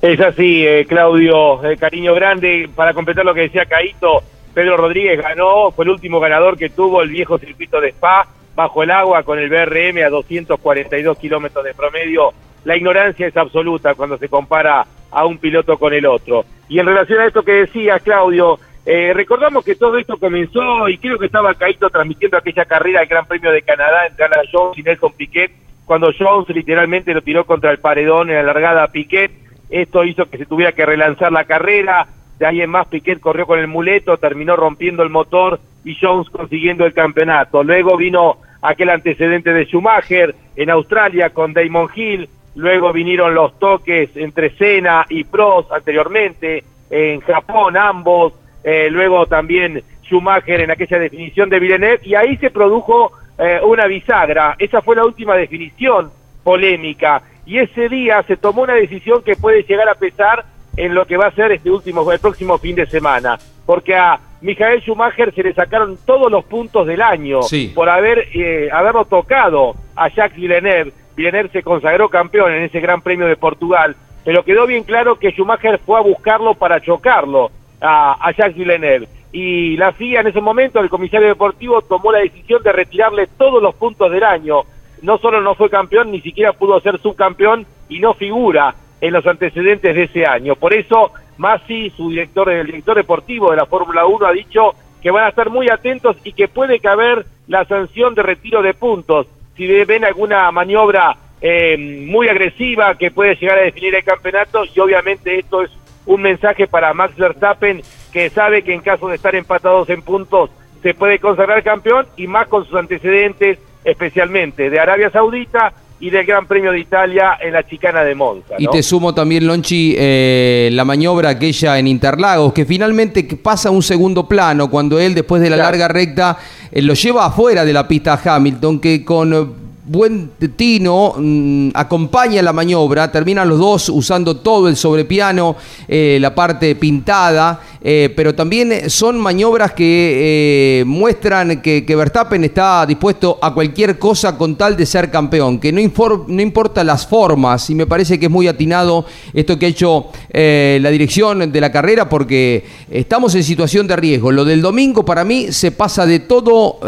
[0.00, 2.68] Es así, eh, Claudio, eh, cariño grande.
[2.74, 7.02] Para completar lo que decía Caito, Pedro Rodríguez ganó, fue el último ganador que tuvo
[7.02, 11.74] el viejo circuito de Spa, bajo el agua con el BRM a 242 kilómetros de
[11.74, 12.32] promedio.
[12.64, 16.44] La ignorancia es absoluta cuando se compara a un piloto con el otro.
[16.68, 20.98] Y en relación a esto que decías, Claudio, eh, recordamos que todo esto comenzó y
[20.98, 24.76] creo que estaba Caito transmitiendo aquella carrera del Gran Premio de Canadá entre Alan Jones
[24.76, 25.52] y Nelson Piquet,
[25.84, 29.30] cuando Jones literalmente lo tiró contra el paredón en la largada a Piquet.
[29.70, 32.08] Esto hizo que se tuviera que relanzar la carrera.
[32.38, 36.28] De ahí en más, Piquet corrió con el muleto, terminó rompiendo el motor y Jones
[36.30, 37.62] consiguiendo el campeonato.
[37.62, 42.28] Luego vino aquel antecedente de Schumacher en Australia con Damon Hill.
[42.56, 46.64] Luego vinieron los toques entre Senna y Prost anteriormente.
[46.90, 48.34] En Japón ambos.
[48.64, 52.00] Eh, luego también Schumacher en aquella definición de Villeneuve.
[52.04, 54.54] Y ahí se produjo eh, una bisagra.
[54.58, 56.10] Esa fue la última definición
[56.44, 57.22] polémica.
[57.46, 60.44] Y ese día se tomó una decisión que puede llegar a pesar
[60.76, 63.38] en lo que va a ser este último, el próximo fin de semana.
[63.66, 67.72] Porque a Michael Schumacher se le sacaron todos los puntos del año Sí.
[67.74, 70.92] por haber eh, haberlo tocado a Jacques Villeneuve.
[71.16, 73.94] Villeneuve se consagró campeón en ese Gran Premio de Portugal,
[74.24, 77.50] pero quedó bien claro que Schumacher fue a buscarlo para chocarlo
[77.82, 79.08] a, a Jacques Villeneuve.
[79.32, 83.62] Y la FIA en ese momento, el comisario deportivo, tomó la decisión de retirarle todos
[83.62, 84.62] los puntos del año.
[85.00, 89.26] No solo no fue campeón, ni siquiera pudo ser subcampeón y no figura en los
[89.26, 90.54] antecedentes de ese año.
[90.54, 95.10] Por eso, Masi, su director, el director deportivo de la Fórmula 1, ha dicho que
[95.10, 99.26] van a estar muy atentos y que puede caber la sanción de retiro de puntos.
[99.56, 104.78] Si ven alguna maniobra eh, muy agresiva que puede llegar a definir el campeonato, y
[104.78, 105.70] obviamente esto es
[106.06, 107.80] un mensaje para Max Verstappen,
[108.12, 110.50] que sabe que en caso de estar empatados en puntos
[110.82, 116.26] se puede consagrar campeón y más con sus antecedentes, especialmente de Arabia Saudita y del
[116.26, 118.56] Gran Premio de Italia en la chicana de Monza.
[118.58, 123.72] Y te sumo también, Lonchi, eh, la maniobra aquella en Interlagos, que finalmente pasa a
[123.72, 125.70] un segundo plano cuando él, después de la Claro.
[125.70, 126.36] larga recta,
[126.72, 129.46] eh, lo lleva afuera de la pista a Hamilton, que con eh,
[129.84, 135.56] buen tino mm, acompaña la maniobra, terminan los dos usando todo el sobrepiano,
[135.88, 142.86] eh, la parte pintada, eh, pero también son maniobras que eh, muestran que, Verstappen está
[142.86, 145.80] dispuesto a cualquier cosa con tal de ser campeón, que no,
[146.28, 150.06] no importa las formas, y me parece que es muy atinado esto que ha hecho
[150.32, 154.32] la dirección de la carrera, porque estamos en situación de riesgo.
[154.32, 156.80] Lo del domingo para mí se pasa de todo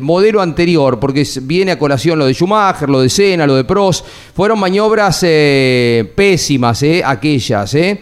[0.00, 4.04] modelo anterior, porque viene a colación lo de Schumacher, lo de Senna, lo de Prost,
[4.34, 8.00] fueron maniobras eh, pésimas, eh, aquellas, eh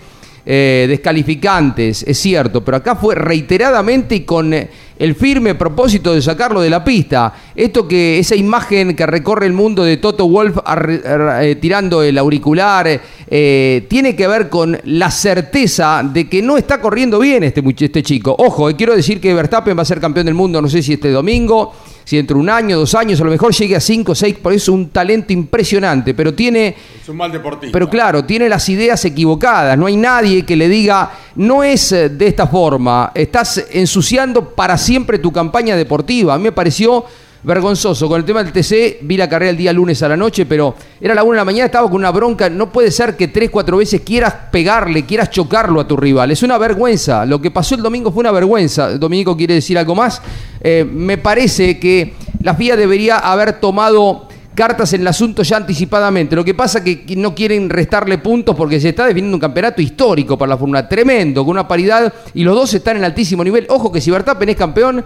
[0.49, 6.61] eh, descalificantes, es cierto, pero acá fue reiteradamente y con el firme propósito de sacarlo
[6.61, 7.35] de la pista.
[7.53, 10.59] Esto que, esa imagen que recorre el mundo de Toto Wolf
[11.61, 17.43] tirando el auricular, tiene que ver con la certeza de que no está corriendo bien
[17.43, 18.37] este, este chico.
[18.39, 21.11] Ojo, quiero decir que Verstappen va a ser campeón del mundo, no sé si este
[21.11, 21.75] domingo,
[22.07, 24.71] si entre un año, dos años, a lo mejor llegue a cinco, seis, por eso
[24.71, 27.73] es un talento impresionante, pero tiene Es un mal deportista.
[27.73, 29.77] pero claro, tiene las ideas equivocadas.
[29.77, 34.79] No hay nadie que le diga, no es eh, de esta forma, estás ensuciando para
[34.79, 36.35] siempre tu campaña deportiva.
[36.35, 37.05] A mí me pareció
[37.47, 38.09] vergonzoso.
[38.09, 40.75] Con el tema del TC, vi la carrera el día lunes a la noche, pero
[41.01, 42.51] era la una de la mañana, estaba con una bronca.
[42.51, 46.33] No puede ser que tres, cuatro veces quieras pegarle, quieras chocarlo a tu rival.
[46.33, 47.25] Es una vergüenza.
[47.25, 48.99] Lo que pasó el domingo fue una vergüenza.
[48.99, 50.21] Dominico quiere decir algo más.
[50.61, 56.35] Eh, me parece que la FIA debería haber tomado cartas en el asunto ya anticipadamente.
[56.35, 59.81] Lo que pasa es que no quieren restarle puntos porque se está definiendo un campeonato
[59.81, 63.67] histórico para la Fórmula, tremendo, con una paridad y los dos están en altísimo nivel.
[63.69, 65.05] Ojo que si Verstappen es campeón,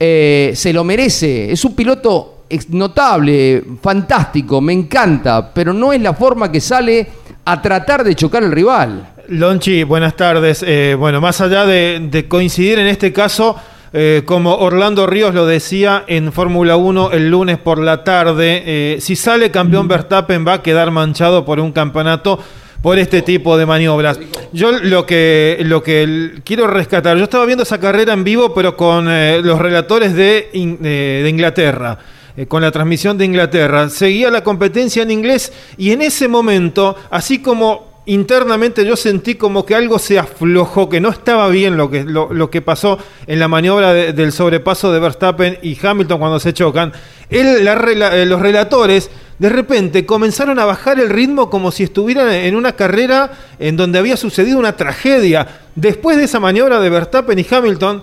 [0.00, 1.52] eh, se lo merece.
[1.52, 7.06] Es un piloto notable, fantástico, me encanta, pero no es la forma que sale
[7.44, 9.12] a tratar de chocar al rival.
[9.28, 10.64] Lonchi, buenas tardes.
[10.66, 13.54] Eh, bueno, más allá de, de coincidir en este caso,
[13.92, 19.00] eh, como Orlando Ríos lo decía en Fórmula 1 el lunes por la tarde, eh,
[19.00, 22.38] si sale campeón Verstappen va a quedar manchado por un campeonato
[22.82, 24.18] por este tipo de maniobras.
[24.52, 28.76] Yo lo que, lo que quiero rescatar, yo estaba viendo esa carrera en vivo, pero
[28.76, 31.98] con eh, los relatores de, In- eh, de Inglaterra
[32.36, 33.88] eh, con la transmisión de Inglaterra.
[33.90, 39.64] Seguía la competencia en inglés y en ese momento, así como internamente yo sentí como
[39.66, 43.38] que algo se aflojó, que no estaba bien lo que, lo, lo que pasó en
[43.38, 46.92] la maniobra de- del sobrepaso de Verstappen y Hamilton cuando se chocan.
[47.28, 51.82] Él, la rela- eh, los relatores de repente comenzaron a bajar el ritmo como si
[51.82, 55.48] estuvieran en una carrera en donde había sucedido una tragedia.
[55.74, 58.02] Después de esa maniobra de Verstappen y Hamilton,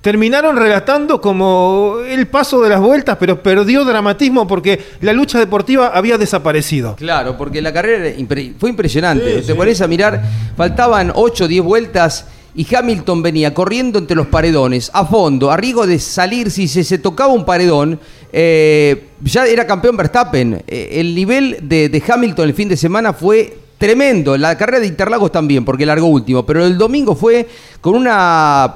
[0.00, 5.88] terminaron relatando como el paso de las vueltas, pero perdió dramatismo porque la lucha deportiva
[5.88, 6.96] había desaparecido.
[6.96, 9.42] Claro, porque la carrera impre- fue impresionante.
[9.42, 10.22] Te pones a mirar,
[10.56, 15.56] faltaban 8 o 10 vueltas y Hamilton venía corriendo entre los paredones, a fondo, a
[15.58, 18.00] riesgo de salir si se, se tocaba un paredón.
[18.32, 20.62] Eh, ya era campeón Verstappen.
[20.66, 24.36] Eh, el nivel de, Hamilton el fin de semana fue tremendo.
[24.36, 26.44] La carrera de Interlagos también, porque largó último.
[26.44, 27.46] Pero el domingo fue
[27.80, 28.08] con un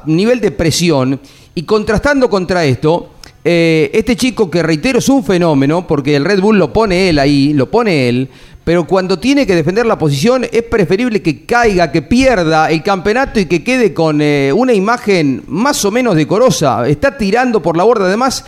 [0.06, 1.20] nivel de presión
[1.54, 3.10] y contrastando contra esto.
[3.46, 7.18] Eh, este chico que reitero es un fenómeno porque el Red Bull lo pone él
[7.18, 8.30] ahí, lo pone él,
[8.64, 13.38] pero cuando tiene que defender la posición es preferible que caiga, que pierda el campeonato
[13.38, 16.88] y que quede con una imagen más o menos decorosa.
[16.88, 18.06] Está tirando por la borda.
[18.06, 18.46] Además,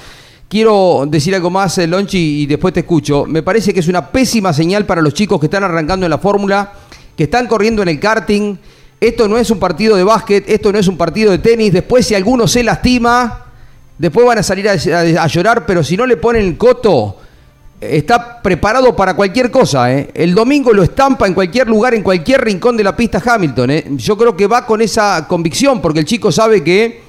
[0.48, 3.24] quiero decir algo más, eh, Lonchi, y después te escucho.
[3.26, 6.18] Me parece que es una pésima señal para los chicos que están arrancando en la
[6.18, 6.72] fórmula,
[7.16, 8.56] que están corriendo en el karting.
[9.00, 11.72] Esto no es un partido de básquet, esto no es un partido de tenis.
[11.72, 13.46] Después, si alguno se lastima,
[13.98, 17.18] después van a salir a, llorar, pero si no le ponen el coto,
[17.78, 19.92] está preparado para cualquier cosa.
[19.92, 20.10] ¿eh?
[20.14, 23.70] El domingo lo estampa en cualquier lugar, en cualquier rincón de la pista Hamilton.
[23.70, 23.84] ¿eh?
[23.96, 27.02] Yo creo que va con esa convicción, porque el chico sabe que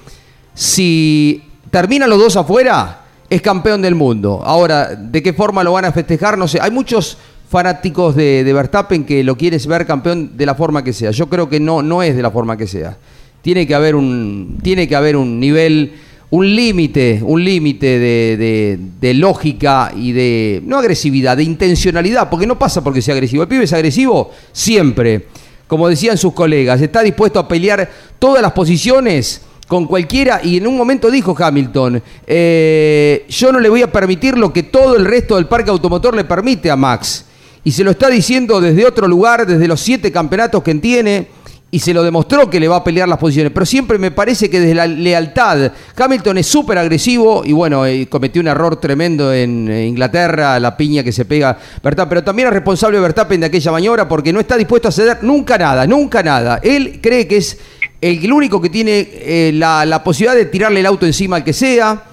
[0.54, 4.42] si terminan los dos afuera, es campeón del mundo.
[4.44, 6.38] Ahora, ¿de qué forma lo van a festejar?
[6.38, 6.60] No sé.
[6.62, 7.18] Hay muchos
[7.50, 11.12] fanáticos de, Verstappen que lo quieres ver campeón de la forma que sea.
[11.12, 12.98] Yo creo que no, no es de la forma que sea.
[13.42, 15.94] Tiene que haber un, tiene que haber un nivel,
[16.30, 22.48] un límite, un límite de, de- de lógica y de, no agresividad, de intencionalidad, porque
[22.48, 23.44] no pasa porque sea agresivo.
[23.44, 25.28] El pibe es agresivo siempre.
[25.68, 30.67] Como decían sus colegas, está dispuesto a pelear todas las posiciones con cualquiera y en
[30.67, 35.06] un momento dijo Hamilton, eh, yo no le voy a permitir lo que todo el
[35.06, 37.25] resto del parque automotor le permite a Max.
[37.63, 41.27] Y se lo está diciendo desde otro lugar, desde los siete campeonatos que tiene,
[41.69, 43.51] y se lo demostró que le va a pelear las posiciones.
[43.51, 48.08] Pero siempre me parece que desde la lealtad, Hamilton es súper agresivo y bueno, eh,
[48.08, 52.47] cometió un error tremendo en eh, Inglaterra, la piña que se pega Verstappen, pero también
[52.47, 56.23] es responsable Verstappen de aquella maniobra porque no está dispuesto a ceder nunca nada, nunca
[56.23, 56.62] nada.
[56.63, 57.58] Él cree que es
[58.01, 61.53] el, único que tiene eh, la, la posibilidad de tirarle el auto encima al que
[61.53, 62.03] sea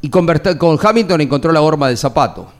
[0.00, 0.26] y con,
[0.58, 2.52] con Hamilton encontró la horma del zapato.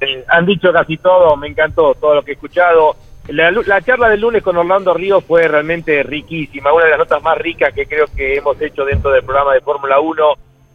[0.00, 2.96] Eh, han dicho casi todo, me encantó todo lo que he escuchado.
[3.28, 7.38] La, charla del lunes con Orlando Ríos fue realmente riquísima, una de las notas más
[7.38, 10.24] ricas que creo que hemos hecho dentro del programa de Fórmula 1.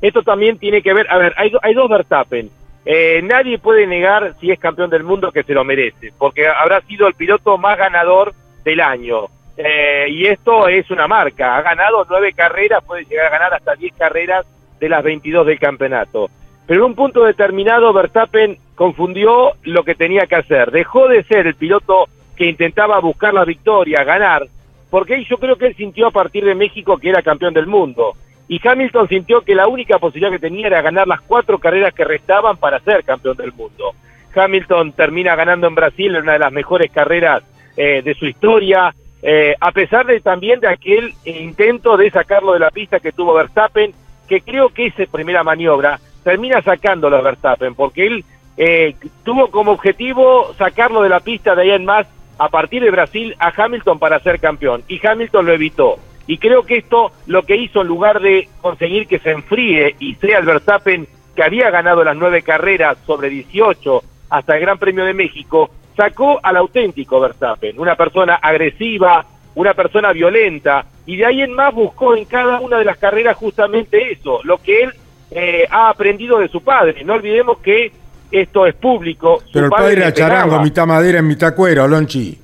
[0.01, 2.49] Esto también tiene que ver, a ver, hay, hay dos Verstappen.
[2.85, 6.79] Eh, nadie puede negar si es campeón del mundo que se lo merece, porque habrá
[6.81, 9.27] sido el piloto más ganador del año.
[9.57, 13.75] Eh, y esto es una marca, ha ganado nueve carreras, puede llegar a ganar hasta
[13.75, 14.45] diez carreras
[14.79, 16.29] de las 22 del campeonato.
[16.67, 20.69] Pero en un punto determinado Verstappen confundió lo que tenía que hacer.
[20.69, 24.47] Dejó de ser el piloto que intentaba buscar la victoria, ganar,
[24.91, 28.13] porque yo creo que él sintió a partir de México que era campeón del mundo.
[28.47, 32.05] Y Hamilton sintió que la única posibilidad que tenía era ganar las cuatro carreras que
[32.05, 33.93] restaban para ser campeón del mundo.
[34.33, 37.43] Hamilton termina ganando en Brasil en una de las mejores carreras
[37.75, 42.59] eh, de su historia, eh, a pesar de también de aquel intento de sacarlo de
[42.59, 43.93] la pista que tuvo Verstappen,
[44.27, 48.25] que creo que esa primera maniobra termina sacándolo a Verstappen, porque él
[48.57, 52.07] eh, tuvo como objetivo sacarlo de la pista de ahí en más
[52.37, 55.97] a partir de Brasil a Hamilton para ser campeón, y Hamilton lo evitó.
[56.27, 60.15] Y creo que esto lo que hizo en lugar de conseguir que se enfríe y
[60.15, 65.05] sea el Verstappen que había ganado las nueve carreras sobre 18 hasta el Gran Premio
[65.05, 69.25] de México, sacó al auténtico Verstappen, una persona agresiva,
[69.55, 73.35] una persona violenta, y de ahí en más buscó en cada una de las carreras
[73.35, 74.93] justamente eso, lo que él
[75.31, 77.03] eh, ha aprendido de su padre.
[77.03, 77.91] No olvidemos que
[78.31, 79.41] esto es público.
[79.45, 80.33] Su Pero el padre era le pegaba.
[80.35, 82.37] charango, mitad madera, mitad cuero, Lonchi.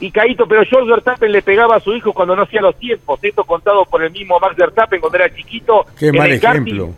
[0.00, 3.18] Y Caito, pero George Verstappen le pegaba a su hijo cuando no hacía los tiempos.
[3.22, 5.86] Esto contado por el mismo Max Verstappen cuando era chiquito.
[5.98, 6.94] Qué en mal el karting, ejemplo.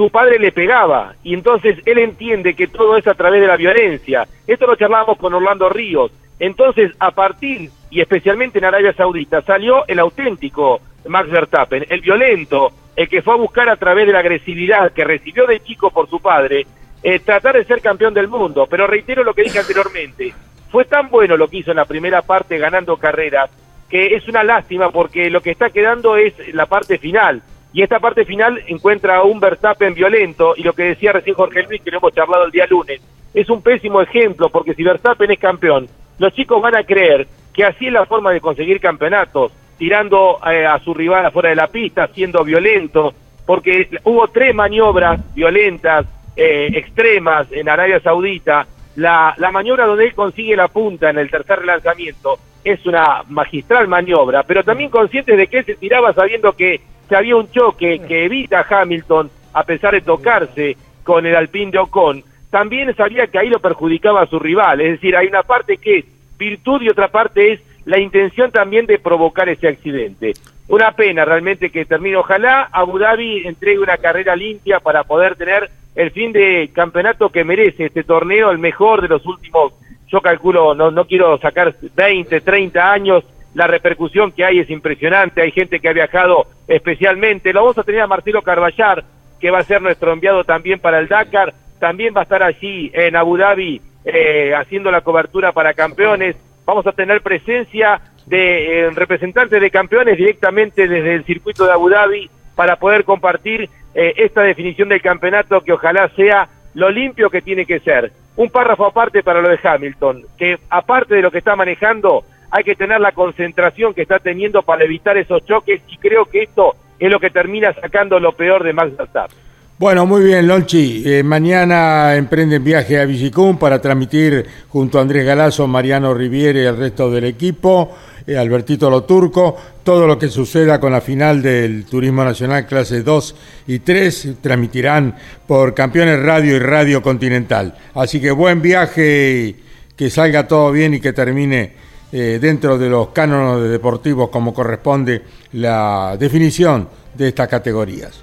[0.00, 3.58] Su padre le pegaba y entonces él entiende que todo es a través de la
[3.58, 4.26] violencia.
[4.46, 6.10] Esto lo charlábamos con Orlando Ríos.
[6.38, 12.72] Entonces, a partir, y especialmente en Arabia Saudita, salió el auténtico Max Verstappen, el violento,
[12.96, 16.08] el que fue a buscar a través de la agresividad que recibió de chico por
[16.08, 16.66] su padre,
[17.02, 18.66] eh, tratar de ser campeón del mundo.
[18.70, 20.32] Pero reitero lo que dije anteriormente,
[20.70, 23.50] fue tan bueno lo que hizo en la primera parte ganando carreras,
[23.90, 27.42] que es una lástima porque lo que está quedando es la parte final.
[27.72, 31.62] Y esta parte final encuentra a un Verstappen violento, y lo que decía recién Jorge
[31.62, 33.00] Luis, que lo hemos charlado el día lunes,
[33.32, 37.64] es un pésimo ejemplo, porque si Verstappen es campeón, los chicos van a creer que
[37.64, 41.68] así es la forma de conseguir campeonatos, tirando eh, a su rival afuera de la
[41.68, 43.14] pista, siendo violento,
[43.46, 46.06] porque hubo tres maniobras violentas,
[46.36, 48.66] eh, extremas en Arabia Saudita.
[48.96, 53.88] La, la maniobra donde él consigue la punta en el tercer lanzamiento es una magistral
[53.88, 58.00] maniobra, pero también conscientes de que él se tiraba sabiendo que, que había un choque
[58.06, 63.26] que evita a Hamilton, a pesar de tocarse con el Alpine de Ocon, también sabía
[63.26, 64.80] que ahí lo perjudicaba a su rival.
[64.80, 66.04] Es decir, hay una parte que es
[66.38, 70.34] virtud y otra parte es la intención también de provocar ese accidente.
[70.68, 72.16] Una pena realmente que termine.
[72.16, 77.42] Ojalá Abu Dhabi entregue una carrera limpia para poder tener el fin de campeonato que
[77.42, 79.72] merece este torneo, el mejor de los últimos,
[80.06, 83.24] yo calculo, no, no quiero sacar 20, 30 años,
[83.54, 87.82] la repercusión que hay es impresionante, hay gente que ha viajado especialmente, lo vamos a
[87.82, 89.04] tener a Marcelo Carballar,
[89.40, 92.90] que va a ser nuestro enviado también para el Dakar, también va a estar allí
[92.94, 98.90] en Abu Dhabi eh, haciendo la cobertura para campeones, vamos a tener presencia de eh,
[98.90, 104.42] representantes de campeones directamente desde el circuito de Abu Dhabi para poder compartir eh, esta
[104.42, 108.12] definición del campeonato que ojalá sea lo limpio que tiene que ser.
[108.36, 112.64] Un párrafo aparte para lo de Hamilton, que aparte de lo que está manejando, hay
[112.64, 116.74] que tener la concentración que está teniendo para evitar esos choques y creo que esto
[116.98, 119.50] es lo que termina sacando lo peor de Max Verstappen.
[119.80, 121.02] Bueno, muy bien, Lonchi.
[121.06, 126.66] Eh, mañana emprenden viaje a Villicum para transmitir junto a Andrés Galazo, Mariano Riviere y
[126.66, 127.96] el resto del equipo,
[128.26, 133.02] eh, Albertito Lo Turco, todo lo que suceda con la final del Turismo Nacional clase
[133.02, 133.36] 2
[133.68, 137.74] y 3 transmitirán por Campeones Radio y Radio Continental.
[137.94, 139.56] Así que buen viaje,
[139.96, 141.72] que salga todo bien y que termine
[142.12, 148.22] eh, dentro de los cánones deportivos como corresponde la definición de estas categorías.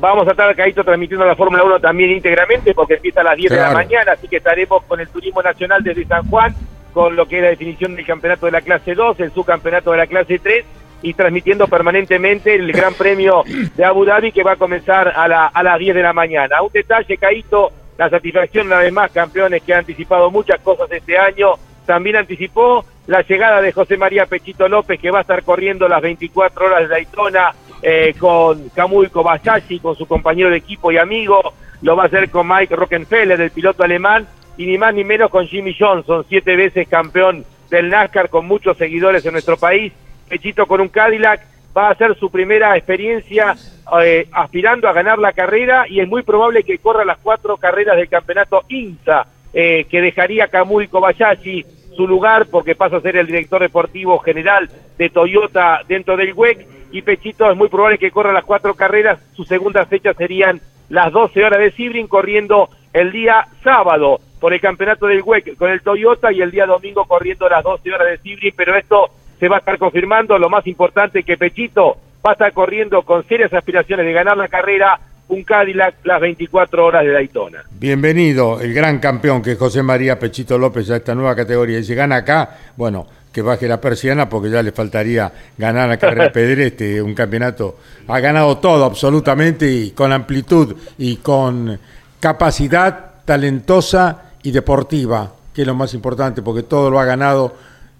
[0.00, 3.50] Vamos a estar, Caíto, transmitiendo la Fórmula 1 también íntegramente porque empieza a las 10
[3.50, 6.54] de la mañana, así que estaremos con el Turismo Nacional desde San Juan,
[6.92, 9.96] con lo que es la definición del campeonato de la clase 2, el subcampeonato de
[9.98, 10.64] la clase 3
[11.02, 13.44] y transmitiendo permanentemente el Gran Premio
[13.76, 16.60] de Abu Dhabi que va a comenzar a, la- a las 10 de la mañana.
[16.62, 21.16] Un detalle, Caíto, la satisfacción una vez más, campeones que han anticipado muchas cosas este
[21.18, 21.52] año,
[21.86, 26.00] también anticipó la llegada de José María Pechito López que va a estar corriendo las
[26.00, 31.52] 24 horas de Daytona eh, con Kamui Kobayashi, con su compañero de equipo y amigo,
[31.82, 34.26] lo va a hacer con Mike Rockenfeller, el piloto alemán,
[34.56, 38.78] y ni más ni menos con Jimmy Johnson, siete veces campeón del NASCAR con muchos
[38.78, 39.92] seguidores en nuestro país.
[40.28, 41.42] Pechito con un Cadillac
[41.76, 43.54] va a hacer su primera experiencia
[44.00, 47.96] eh, aspirando a ganar la carrera y es muy probable que corra las cuatro carreras
[47.96, 51.66] del campeonato INSA, eh, que dejaría Kamui Kobayashi
[51.96, 54.68] su lugar porque pasa a ser el director deportivo general
[54.98, 59.18] de Toyota dentro del WEC y Pechito es muy probable que corra las cuatro carreras,
[59.34, 64.60] sus segundas fechas serían las 12 horas de Sibrin corriendo el día sábado por el
[64.60, 68.18] campeonato del WEC con el Toyota y el día domingo corriendo las 12 horas de
[68.18, 72.32] Sibrin, pero esto se va a estar confirmando, lo más importante que Pechito va a
[72.34, 77.12] estar corriendo con serias aspiraciones de ganar la carrera un Cadillac las 24 horas de
[77.12, 77.64] Daytona.
[77.78, 81.78] Bienvenido, el gran campeón que es José María Pechito López a esta nueva categoría.
[81.78, 85.96] Y si gana acá, bueno, que baje la persiana porque ya le faltaría ganar a
[85.96, 87.78] Carrera Pedreste, un campeonato.
[88.06, 91.78] Ha ganado todo absolutamente y con amplitud y con
[92.20, 97.56] capacidad talentosa y deportiva, que es lo más importante porque todo lo ha ganado.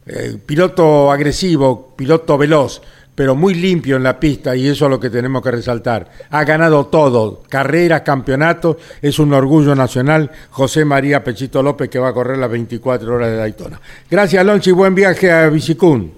[0.07, 2.83] eh, piloto agresivo, piloto veloz,
[3.15, 6.07] pero muy limpio en la pista y eso es lo que tenemos que resaltar.
[6.31, 12.09] Ha ganado todo, carreras, campeonatos, es un orgullo nacional José María Pechito López que va
[12.09, 13.81] a correr las 24 horas de Daytona.
[14.11, 16.13] Gracias Alonso y buen viaje a Bicicún.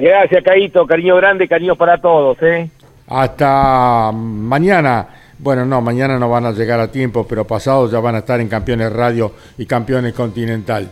[0.00, 2.68] Gracias, Caito, cariño grande, cariño para todos, ¿eh?
[3.06, 5.06] Hasta mañana.
[5.38, 8.40] Bueno, no, mañana no van a llegar a tiempo, pero pasado ya van a estar
[8.40, 10.90] en Campeones Radio y Campeones Continental.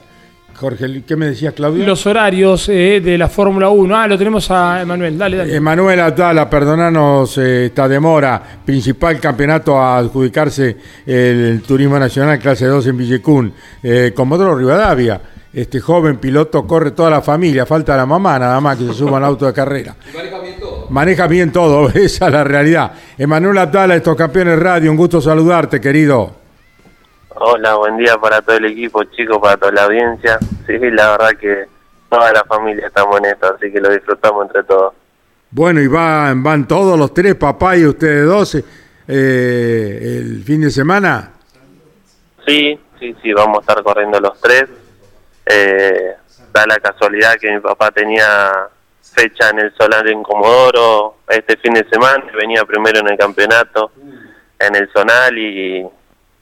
[0.54, 1.84] Jorge, ¿qué me decías, Claudio?
[1.84, 3.96] Los horarios eh, de la Fórmula 1.
[3.96, 5.18] Ah, lo tenemos a Emanuel.
[5.18, 5.56] Dale, dale.
[5.56, 8.42] Emanuel Atala, perdonanos eh, esta demora.
[8.64, 10.76] Principal campeonato a adjudicarse
[11.06, 13.52] el Turismo Nacional Clase 2 en Villecún.
[13.82, 15.20] Eh, Comodoro Rivadavia.
[15.52, 17.66] Este joven piloto corre toda la familia.
[17.66, 19.94] Falta la mamá nada más que se suba al auto de carrera.
[20.90, 22.92] Maneja bien todo, esa es la realidad.
[23.18, 26.41] Emanuel Atala, estos campeones radio, un gusto saludarte, querido.
[27.34, 30.38] Hola, buen día para todo el equipo, chicos, para toda la audiencia.
[30.66, 31.64] Sí, la verdad que
[32.08, 34.94] toda la familia estamos en esto, así que lo disfrutamos entre todos.
[35.50, 40.70] Bueno, y van, van todos los tres, papá y ustedes dos, eh, el fin de
[40.70, 41.32] semana.
[42.46, 44.64] Sí, sí, sí, vamos a estar corriendo los tres.
[45.46, 46.14] Eh,
[46.52, 48.50] da la casualidad que mi papá tenía
[49.02, 53.92] fecha en el Solar en Comodoro este fin de semana, venía primero en el campeonato
[54.66, 55.86] en el Zonal y,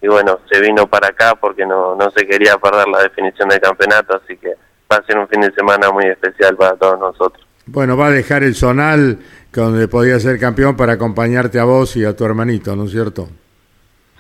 [0.03, 3.61] y bueno, se vino para acá porque no, no se quería perder la definición del
[3.61, 4.55] campeonato, así que
[4.90, 7.46] va a ser un fin de semana muy especial para todos nosotros.
[7.66, 9.18] Bueno, va a dejar el Zonal
[9.53, 13.28] donde podía ser campeón para acompañarte a vos y a tu hermanito, ¿no es cierto?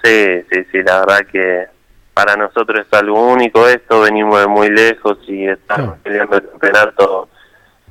[0.02, 1.66] Sí, sí, sí, la verdad que
[2.14, 7.28] para nosotros es algo único esto, venimos de muy lejos y estamos peleando el campeonato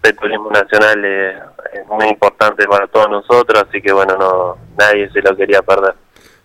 [0.04, 1.36] de turismo nacional es,
[1.74, 5.96] es muy importante para todos nosotros, así que bueno, no nadie se lo quería perder.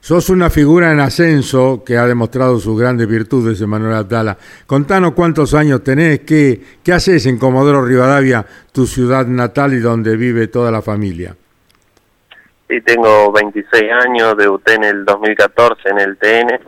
[0.04, 4.36] Sos una figura en ascenso que ha demostrado sus grandes virtudes, Emanuel Atala.
[4.66, 10.14] Contanos cuántos años tenés, qué, qué haces en Comodoro Rivadavia, tu ciudad natal y donde
[10.18, 11.34] vive toda la familia.
[12.68, 16.60] Sí, tengo 26 años, debuté en el 2014 en el TN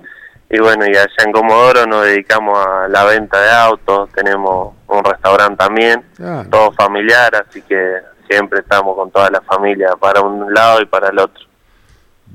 [0.49, 5.05] y bueno, y allá en Comodoro nos dedicamos a la venta de autos, tenemos un
[5.05, 6.43] restaurante también, Ah.
[6.51, 7.97] todo familiar, así que
[8.31, 11.45] siempre estamos con toda la familia para un lado y para el otro.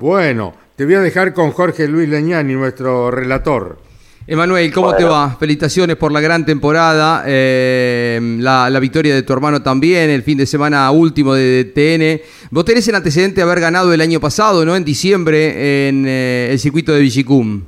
[0.02, 3.78] Bueno, te voy a dejar con Jorge Luis Leñani, nuestro relator.
[4.26, 5.36] Emanuel, ¿cómo te va?
[5.38, 10.38] Felicitaciones por la gran temporada, eh, la, la victoria de tu hermano también, el fin
[10.38, 12.20] de semana último de, TN.
[12.50, 14.74] Vos tenés el antecedente de haber ganado el año pasado, ¿no?
[14.74, 17.62] En diciembre, en eh, el circuito de Villicum.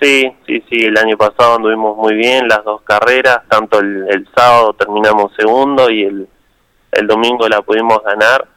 [0.00, 4.26] Sí, sí, sí, el año pasado anduvimos muy bien las dos carreras, tanto el, el
[4.34, 6.26] sábado terminamos segundo y el,
[6.92, 8.48] el domingo la pudimos ganar,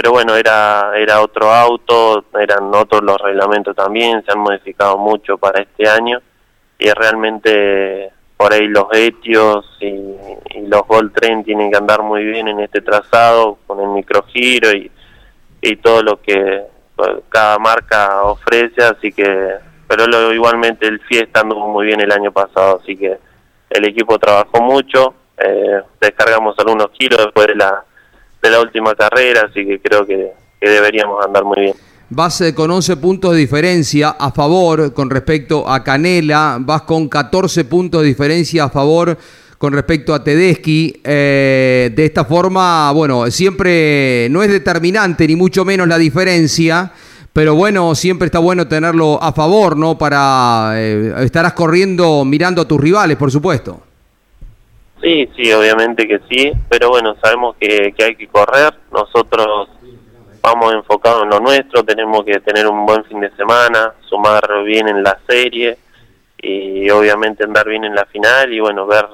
[0.00, 5.38] pero bueno, era, era otro auto, eran otros los reglamentos también, se han modificado mucho
[5.38, 6.22] para este año
[6.78, 12.22] y realmente por ahí los etios y, y los Gold Train tienen que andar muy
[12.22, 14.88] bien en este trazado con el microgiro y,
[15.62, 16.62] y todo lo que
[16.94, 19.56] pues, cada marca ofrece, así que
[19.88, 23.18] pero lo, igualmente el Fiesta anduvo muy bien el año pasado, así que
[23.68, 27.82] el equipo trabajó mucho, eh, descargamos algunos kilos después de la,
[28.42, 31.74] de la última carrera, así que creo que, deberíamos andar muy bien.
[32.10, 37.08] Vas eh, con 11 puntos de diferencia a favor con respecto a Canela, vas con
[37.08, 39.16] 14 puntos de diferencia a favor
[39.58, 41.00] con respecto a Tedeschi.
[41.04, 46.92] Eh, de esta forma, bueno, siempre no es determinante ni mucho menos la diferencia,
[47.32, 49.98] pero bueno, siempre está bueno tenerlo a favor, ¿no?
[49.98, 53.82] Para eh, estarás corriendo mirando a tus rivales, por supuesto.
[55.00, 59.68] Sí, sí, obviamente que sí, pero bueno, sabemos que, que hay que correr, nosotros
[60.42, 64.88] vamos enfocados en lo nuestro, tenemos que tener un buen fin de semana, sumar bien
[64.88, 65.78] en la serie
[66.40, 69.06] y obviamente andar bien en la final y bueno, ver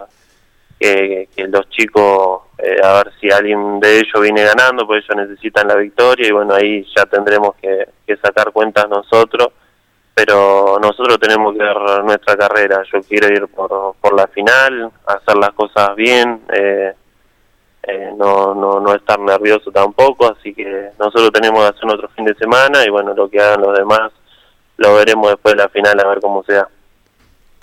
[0.79, 5.29] que, que los chicos, eh, a ver si alguien de ellos viene ganando, pues ellos
[5.29, 9.49] necesitan la victoria y bueno, ahí ya tendremos que, que sacar cuentas nosotros,
[10.15, 15.37] pero nosotros tenemos que ver nuestra carrera, yo quiero ir por, por la final, hacer
[15.37, 16.93] las cosas bien, eh,
[17.83, 22.25] eh, no, no, no estar nervioso tampoco, así que nosotros tenemos que hacer otro fin
[22.25, 24.13] de semana y bueno, lo que hagan los demás
[24.77, 26.69] lo veremos después de la final a ver cómo sea.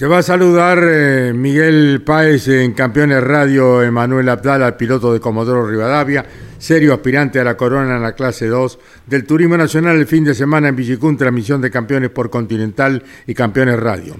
[0.01, 5.67] Te va a saludar eh, Miguel Páez en Campeones Radio, Emanuel Abdala, piloto de Comodoro
[5.67, 6.25] Rivadavia,
[6.57, 10.33] serio aspirante a la corona en la clase 2 del Turismo Nacional el fin de
[10.33, 14.15] semana en Villicún, transmisión de Campeones por Continental y Campeones Radio.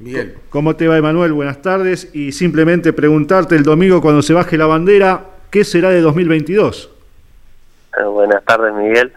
[0.00, 0.38] Miguel.
[0.50, 1.32] ¿Cómo te va, Emanuel?
[1.32, 2.10] Buenas tardes.
[2.12, 6.90] Y simplemente preguntarte el domingo cuando se baje la bandera, ¿qué será de 2022?
[7.96, 9.12] Eh, buenas tardes, Miguel.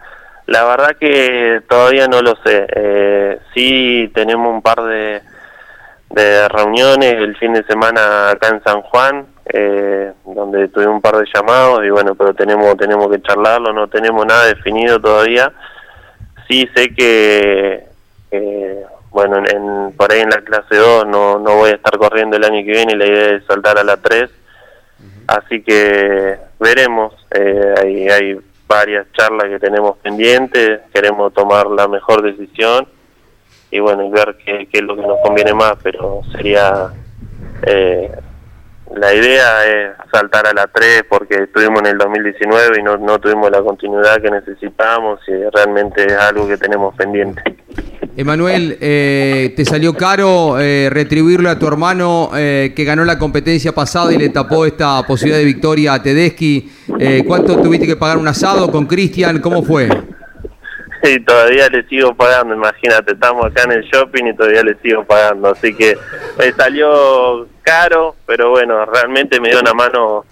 [0.45, 2.67] La verdad que todavía no lo sé.
[2.75, 5.21] Eh, sí tenemos un par de,
[6.09, 11.17] de reuniones el fin de semana acá en San Juan, eh, donde tuvimos un par
[11.17, 15.51] de llamados y bueno, pero tenemos tenemos que charlarlo, no tenemos nada definido todavía.
[16.47, 17.87] Sí sé que,
[19.09, 22.43] bueno, en, por ahí en la clase 2 no, no voy a estar corriendo el
[22.43, 24.29] año que viene, la idea es saltar a la 3.
[25.27, 32.21] Así que veremos, eh, hay, hay varias charlas que tenemos pendientes, queremos tomar la mejor
[32.21, 32.87] decisión
[33.75, 36.93] y bueno, y ver qué, es lo que nos conviene más, pero sería
[37.63, 38.09] eh,
[38.95, 43.19] la idea es saltar a la 3 porque estuvimos en el 2019 y no, no
[43.19, 47.41] tuvimos la continuidad que necesitábamos y realmente es algo que tenemos pendiente.
[48.15, 53.73] Emanuel, eh, ¿te salió caro eh, retribuirle a tu hermano eh, que ganó la competencia
[53.73, 56.71] pasada y le tapó esta posibilidad de victoria a Tedeschi?
[56.97, 59.41] Eh, ¿Cuánto tuviste que pagar un asado con Cristian?
[59.41, 59.89] ¿Cómo fue?
[61.07, 65.03] Y todavía le sigo pagando, imagínate, estamos acá en el shopping y todavía le sigo
[65.03, 65.95] pagando, así que
[66.39, 70.25] me salió caro, pero bueno, realmente me dio una mano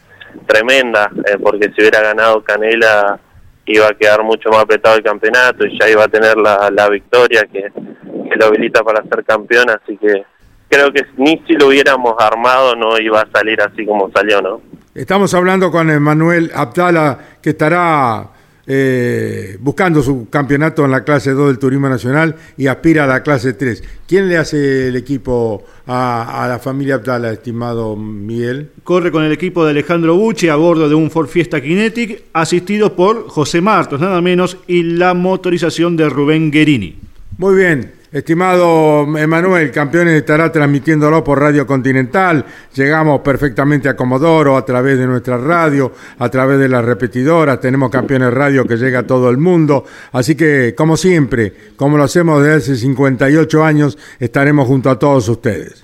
[0.48, 3.20] tremenda, eh, porque si hubiera ganado Canela
[3.66, 6.90] iba a quedar mucho más apretado el campeonato y ya iba a tener la, la
[6.90, 10.26] victoria que, que lo habilita para ser campeón, así que
[10.70, 14.62] creo que ni si lo hubiéramos armado no iba a salir así como salió, ¿no?
[14.96, 18.28] Estamos hablando con Emanuel Abdala, que estará
[18.66, 23.24] eh, buscando su campeonato en la clase 2 del Turismo Nacional y aspira a la
[23.24, 23.84] clase 3.
[24.08, 28.70] ¿Quién le hace el equipo a, a la familia Abdala, estimado Miguel?
[28.84, 32.96] Corre con el equipo de Alejandro Bucci a bordo de un Ford Fiesta Kinetic, asistido
[32.96, 36.98] por José Martos, nada menos, y la motorización de Rubén Guerini.
[37.38, 38.03] Muy bien.
[38.14, 42.46] Estimado Emanuel, Campeones estará transmitiéndolo por Radio Continental.
[42.76, 47.60] Llegamos perfectamente a Comodoro a través de nuestra radio, a través de las repetidoras.
[47.60, 49.86] Tenemos Campeones Radio que llega a todo el mundo.
[50.12, 55.28] Así que, como siempre, como lo hacemos desde hace 58 años, estaremos junto a todos
[55.28, 55.84] ustedes.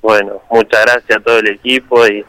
[0.00, 2.24] Bueno, muchas gracias a todo el equipo y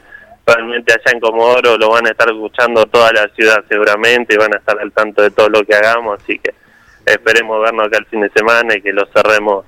[0.46, 4.54] realmente allá en Comodoro lo van a estar escuchando toda la ciudad seguramente y van
[4.54, 6.67] a estar al tanto de todo lo que hagamos, así que
[7.08, 9.66] esperemos vernos acá el fin de semana y que lo cerremos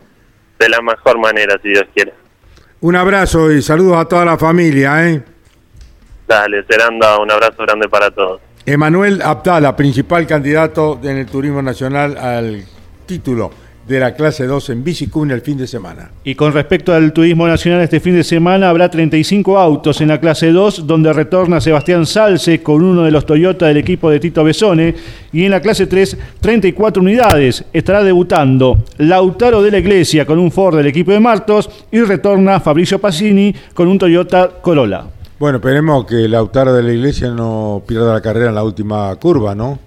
[0.59, 2.13] de la mejor manera, si Dios quiere.
[2.81, 5.09] Un abrazo y saludos a toda la familia.
[5.09, 5.21] ¿eh?
[6.27, 8.41] Dale, Seranda, un abrazo grande para todos.
[8.65, 12.63] Emanuel Abdala, principal candidato en el Turismo Nacional al
[13.05, 13.51] título
[13.89, 16.11] de la clase 2 en Bicicún el fin de semana.
[16.23, 20.19] Y con respecto al turismo nacional, este fin de semana habrá 35 autos en la
[20.19, 24.43] clase 2, donde retorna Sebastián Salce con uno de los Toyota del equipo de Tito
[24.43, 24.93] Besone.
[25.33, 27.65] Y en la clase 3, 34 unidades.
[27.73, 32.59] Estará debutando Lautaro de la Iglesia con un Ford del equipo de Martos y retorna
[32.59, 35.05] Fabricio Pacini con un Toyota Corolla.
[35.39, 39.55] Bueno, esperemos que Lautaro de la Iglesia no pierda la carrera en la última curva,
[39.55, 39.79] ¿no?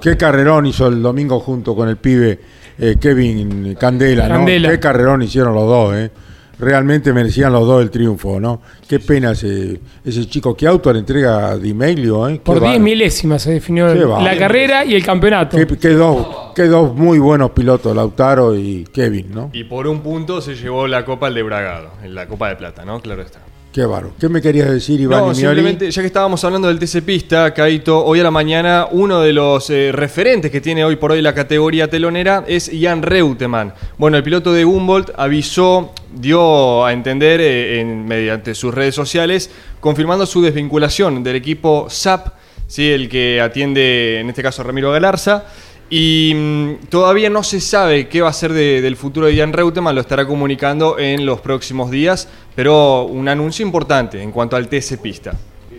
[0.00, 2.40] Qué carrerón hizo el domingo junto con el pibe
[2.80, 4.36] eh, Kevin Candela, ¿no?
[4.36, 4.70] Candela.
[4.70, 6.10] Qué carrerón hicieron los dos, ¿eh?
[6.58, 8.60] Realmente merecían los dos el triunfo, ¿no?
[8.86, 10.54] Qué pena ese, ese chico.
[10.54, 12.34] ¿Qué auto le entrega Di Meglio, eh?
[12.34, 12.80] Qué Por 10 bárbaro.
[12.84, 15.56] milésimas se definió la carrera y el campeonato.
[15.56, 19.50] Qué, qué dos, qué dos muy buenos pilotos, Lautaro y Kevin, ¿no?
[19.54, 22.56] Y por un punto se llevó la copa al de Bragado, en la copa de
[22.56, 23.00] plata, ¿no?
[23.00, 23.40] Claro está.
[23.72, 24.12] Qué bárbaro.
[24.18, 28.04] ¿Qué me querías decir, Iván No, simplemente, ya que estábamos hablando del TC Pista, Caito,
[28.04, 31.32] hoy a la mañana uno de los eh, referentes que tiene hoy por hoy la
[31.34, 33.72] categoría telonera es Jan Reutemann.
[33.96, 39.50] Bueno, el piloto de Humboldt avisó, dio a entender eh, en- mediante sus redes sociales,
[39.78, 42.26] confirmando su desvinculación del equipo SAP,
[42.66, 42.90] ¿sí?
[42.90, 45.44] el que atiende en este caso a Ramiro Galarza.
[45.92, 49.52] Y mm, todavía no se sabe qué va a ser de- del futuro de Jan
[49.52, 54.68] Reutemann, lo estará comunicando en los próximos días, pero un anuncio importante en cuanto al
[54.68, 55.32] TC Pista.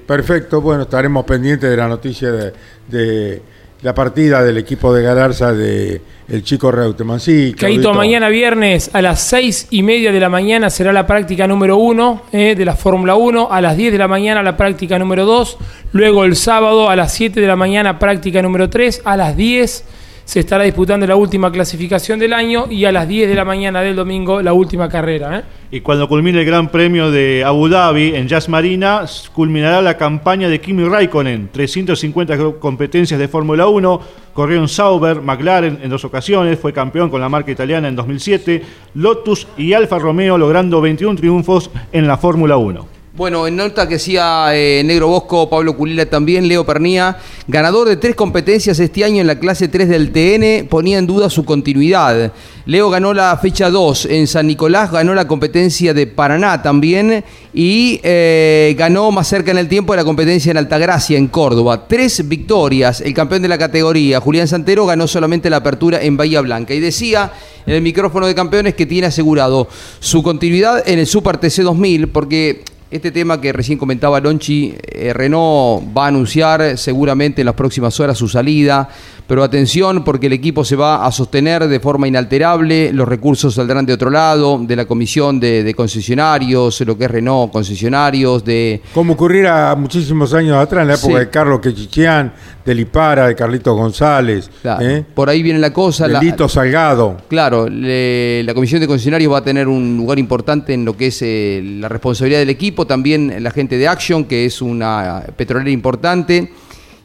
[0.05, 2.53] Perfecto, bueno, estaremos pendientes de la noticia de,
[2.89, 3.41] de
[3.83, 7.19] la partida del equipo de Galarza de el chico Reutemann.
[7.19, 11.47] Sí, Caíto, mañana viernes a las seis y media de la mañana será la práctica
[11.47, 13.47] número uno eh, de la Fórmula 1.
[13.51, 15.57] A las 10 de la mañana la práctica número 2.
[15.93, 19.01] Luego el sábado a las 7 de la mañana práctica número 3.
[19.03, 19.83] A las 10
[20.25, 22.65] se estará disputando la última clasificación del año.
[22.69, 25.39] Y a las 10 de la mañana del domingo la última carrera.
[25.39, 25.43] eh.
[25.73, 30.49] Y cuando culmine el Gran Premio de Abu Dhabi en Jazz Marina, culminará la campaña
[30.49, 31.49] de Kimi Raikkonen.
[31.51, 34.01] 350 competencias de Fórmula 1,
[34.33, 38.61] corrió Sauber, McLaren en dos ocasiones, fue campeón con la marca italiana en 2007,
[38.95, 43.00] Lotus y Alfa Romeo logrando 21 triunfos en la Fórmula 1.
[43.21, 47.97] Bueno, en nota que decía eh, Negro Bosco, Pablo Culila también, Leo Pernía, ganador de
[47.97, 52.33] tres competencias este año en la clase 3 del TN, ponía en duda su continuidad.
[52.65, 57.99] Leo ganó la fecha 2 en San Nicolás, ganó la competencia de Paraná también y
[58.01, 61.85] eh, ganó más cerca en el tiempo de la competencia en Altagracia, en Córdoba.
[61.87, 63.01] Tres victorias.
[63.01, 66.73] El campeón de la categoría, Julián Santero, ganó solamente la apertura en Bahía Blanca.
[66.73, 67.31] Y decía
[67.67, 69.67] en el micrófono de campeones que tiene asegurado
[69.99, 75.13] su continuidad en el Super TC 2000 porque este tema que recién comentaba Lonchi, eh,
[75.13, 78.89] Renault va a anunciar seguramente en las próximas horas su salida.
[79.27, 83.85] Pero atención porque el equipo se va a sostener de forma inalterable, los recursos saldrán
[83.85, 88.81] de otro lado, de la comisión de, de concesionarios, lo que es Renault, concesionarios, de...
[88.93, 91.19] Como ocurriera muchísimos años atrás, en la época Sí.
[91.19, 92.33] de Carlos Quechichián,
[92.65, 95.05] de Lipara, de Carlitos González, Claro, ¿eh?
[95.13, 96.07] Por ahí viene la cosa.
[96.07, 97.17] de la- Lito Salgado.
[97.27, 101.07] Claro, le- la comisión de concesionarios va a tener un lugar importante en lo que
[101.07, 105.71] es eh, la responsabilidad del equipo, también la gente de Action, que es una petrolera
[105.71, 106.51] importante.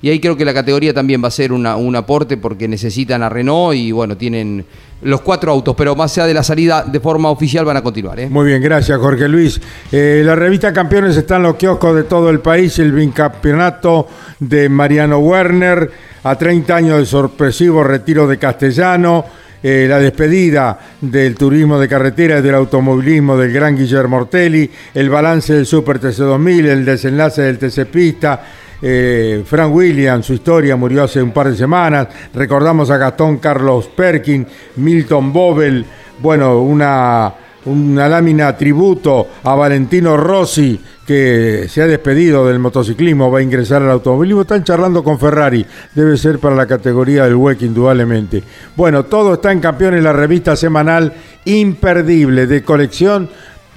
[0.07, 3.29] Y ahí creo que la categoría también va a ser un aporte porque necesitan a
[3.29, 4.65] Renault y bueno, tienen
[5.03, 8.21] los cuatro autos, pero más allá de la salida de forma oficial van a continuar.
[8.21, 8.29] ¿eh?
[8.31, 9.61] Muy bien, gracias Jorge Luis.
[9.91, 14.07] Eh, la revista Campeones está en los kioscos de todo el país, el bicampeonato
[14.39, 15.91] de Mariano Werner,
[16.23, 19.25] a 30 años de sorpresivo retiro de Castellano,
[19.61, 25.11] eh, la despedida del turismo de carretera y del automovilismo del gran Guillermo Ortelli, el
[25.11, 28.45] balance del Super TC2000, el desenlace del TC Pista,
[28.83, 32.09] eh, Frank Williams, su historia murió hace un par de semanas.
[32.35, 34.47] Recordamos a Gastón Carlos Perkin,
[34.77, 35.85] Milton Bobel,
[36.21, 37.33] bueno, una,
[37.67, 43.83] una lámina tributo a Valentino Rossi, que se ha despedido del motociclismo, va a ingresar
[43.83, 44.43] al automovilismo.
[44.43, 45.65] Están charlando con Ferrari,
[45.95, 48.43] debe ser para la categoría del WEC, indudablemente.
[48.77, 51.13] Bueno, todo está en Campeones, la revista semanal
[51.45, 53.29] imperdible de colección,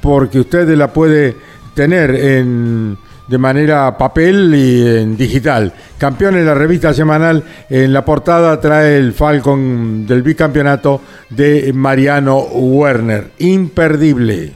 [0.02, 1.36] porque usted la puede
[1.76, 2.98] tener en
[3.30, 5.72] de manera papel y en digital.
[5.98, 13.32] Campeones, la revista semanal, en la portada trae el Falcon del bicampeonato de Mariano Werner.
[13.38, 14.52] Imperdible.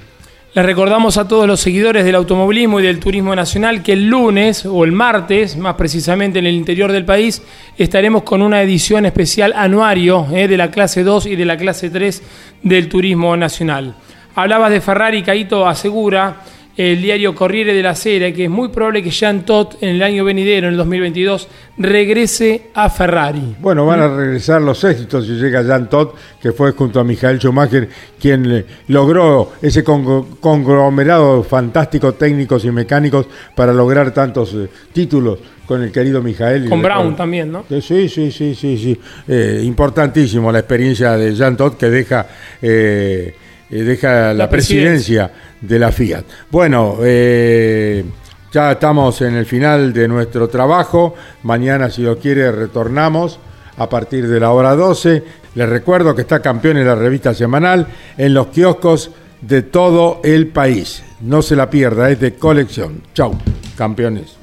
[0.56, 4.68] Les recordamos a todos los seguidores del automovilismo y del turismo nacional que el lunes
[4.68, 7.42] o el martes, más precisamente en el interior del país,
[7.76, 11.90] estaremos con una edición especial anuario eh, de la clase 2 y de la clase
[11.90, 12.22] 3
[12.62, 13.96] del turismo nacional.
[14.36, 16.38] Hablabas de Ferrari, Caito asegura
[16.76, 20.04] el diario Corriere de la Sera que es muy probable que Jean Todt en el
[20.04, 21.48] año venidero, en el 2022,
[21.78, 23.56] regrese a Ferrari.
[23.60, 27.38] Bueno, van a regresar los éxitos si llega Jan Todt, que fue junto a Michael
[27.40, 27.88] Schumacher
[28.20, 35.40] quien eh, logró ese con- conglomerado fantástico técnicos y mecánicos para lograr tantos eh, títulos
[35.66, 36.66] con el querido Michael.
[36.66, 37.66] y Con Brown también, ¿no?
[37.70, 39.00] Eh, Sí, sí, sí, sí, sí.
[39.28, 42.26] Eh, importantísimo la experiencia de Jean Todt que deja,
[42.62, 43.36] eh, eh,
[43.80, 45.32] deja la, La presidencia.
[45.62, 46.24] de la Fiat.
[46.52, 48.04] Bueno, eh,
[48.52, 51.16] ya estamos en el final de nuestro trabajo.
[51.44, 53.40] Mañana, si lo quiere, retornamos
[53.78, 55.24] a partir de la hora 12.
[55.56, 59.12] Les recuerdo que está campeón en la revista semanal en los kioscos
[59.42, 61.04] de todo el país.
[61.22, 63.02] No se la pierda, es de colección.
[63.14, 63.34] Chau,
[63.78, 64.38] campeones.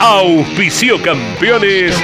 [0.00, 1.96] Auspicio campeones.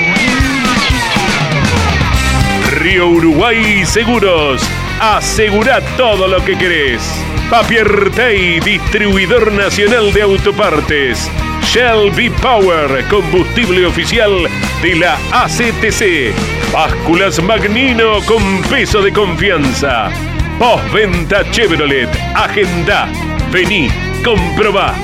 [2.80, 4.62] Río Uruguay Seguros.
[5.00, 7.02] Asegura todo lo que querés.
[7.50, 11.30] Papier Tay, distribuidor nacional de autopartes.
[11.62, 14.48] Shell V-Power, combustible oficial
[14.80, 16.32] de la ACTC.
[16.72, 20.10] Básculas Magnino con peso de confianza.
[20.58, 22.08] Postventa Chevrolet.
[22.34, 23.06] Agenda.
[23.52, 23.88] Vení,
[24.24, 24.94] comprobá.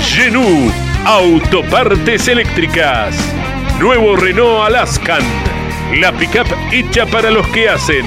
[0.00, 0.72] Genú,
[1.04, 3.14] autopartes eléctricas.
[3.78, 5.22] Nuevo Renault Alaskan.
[6.00, 8.06] La pickup hecha para los que hacen.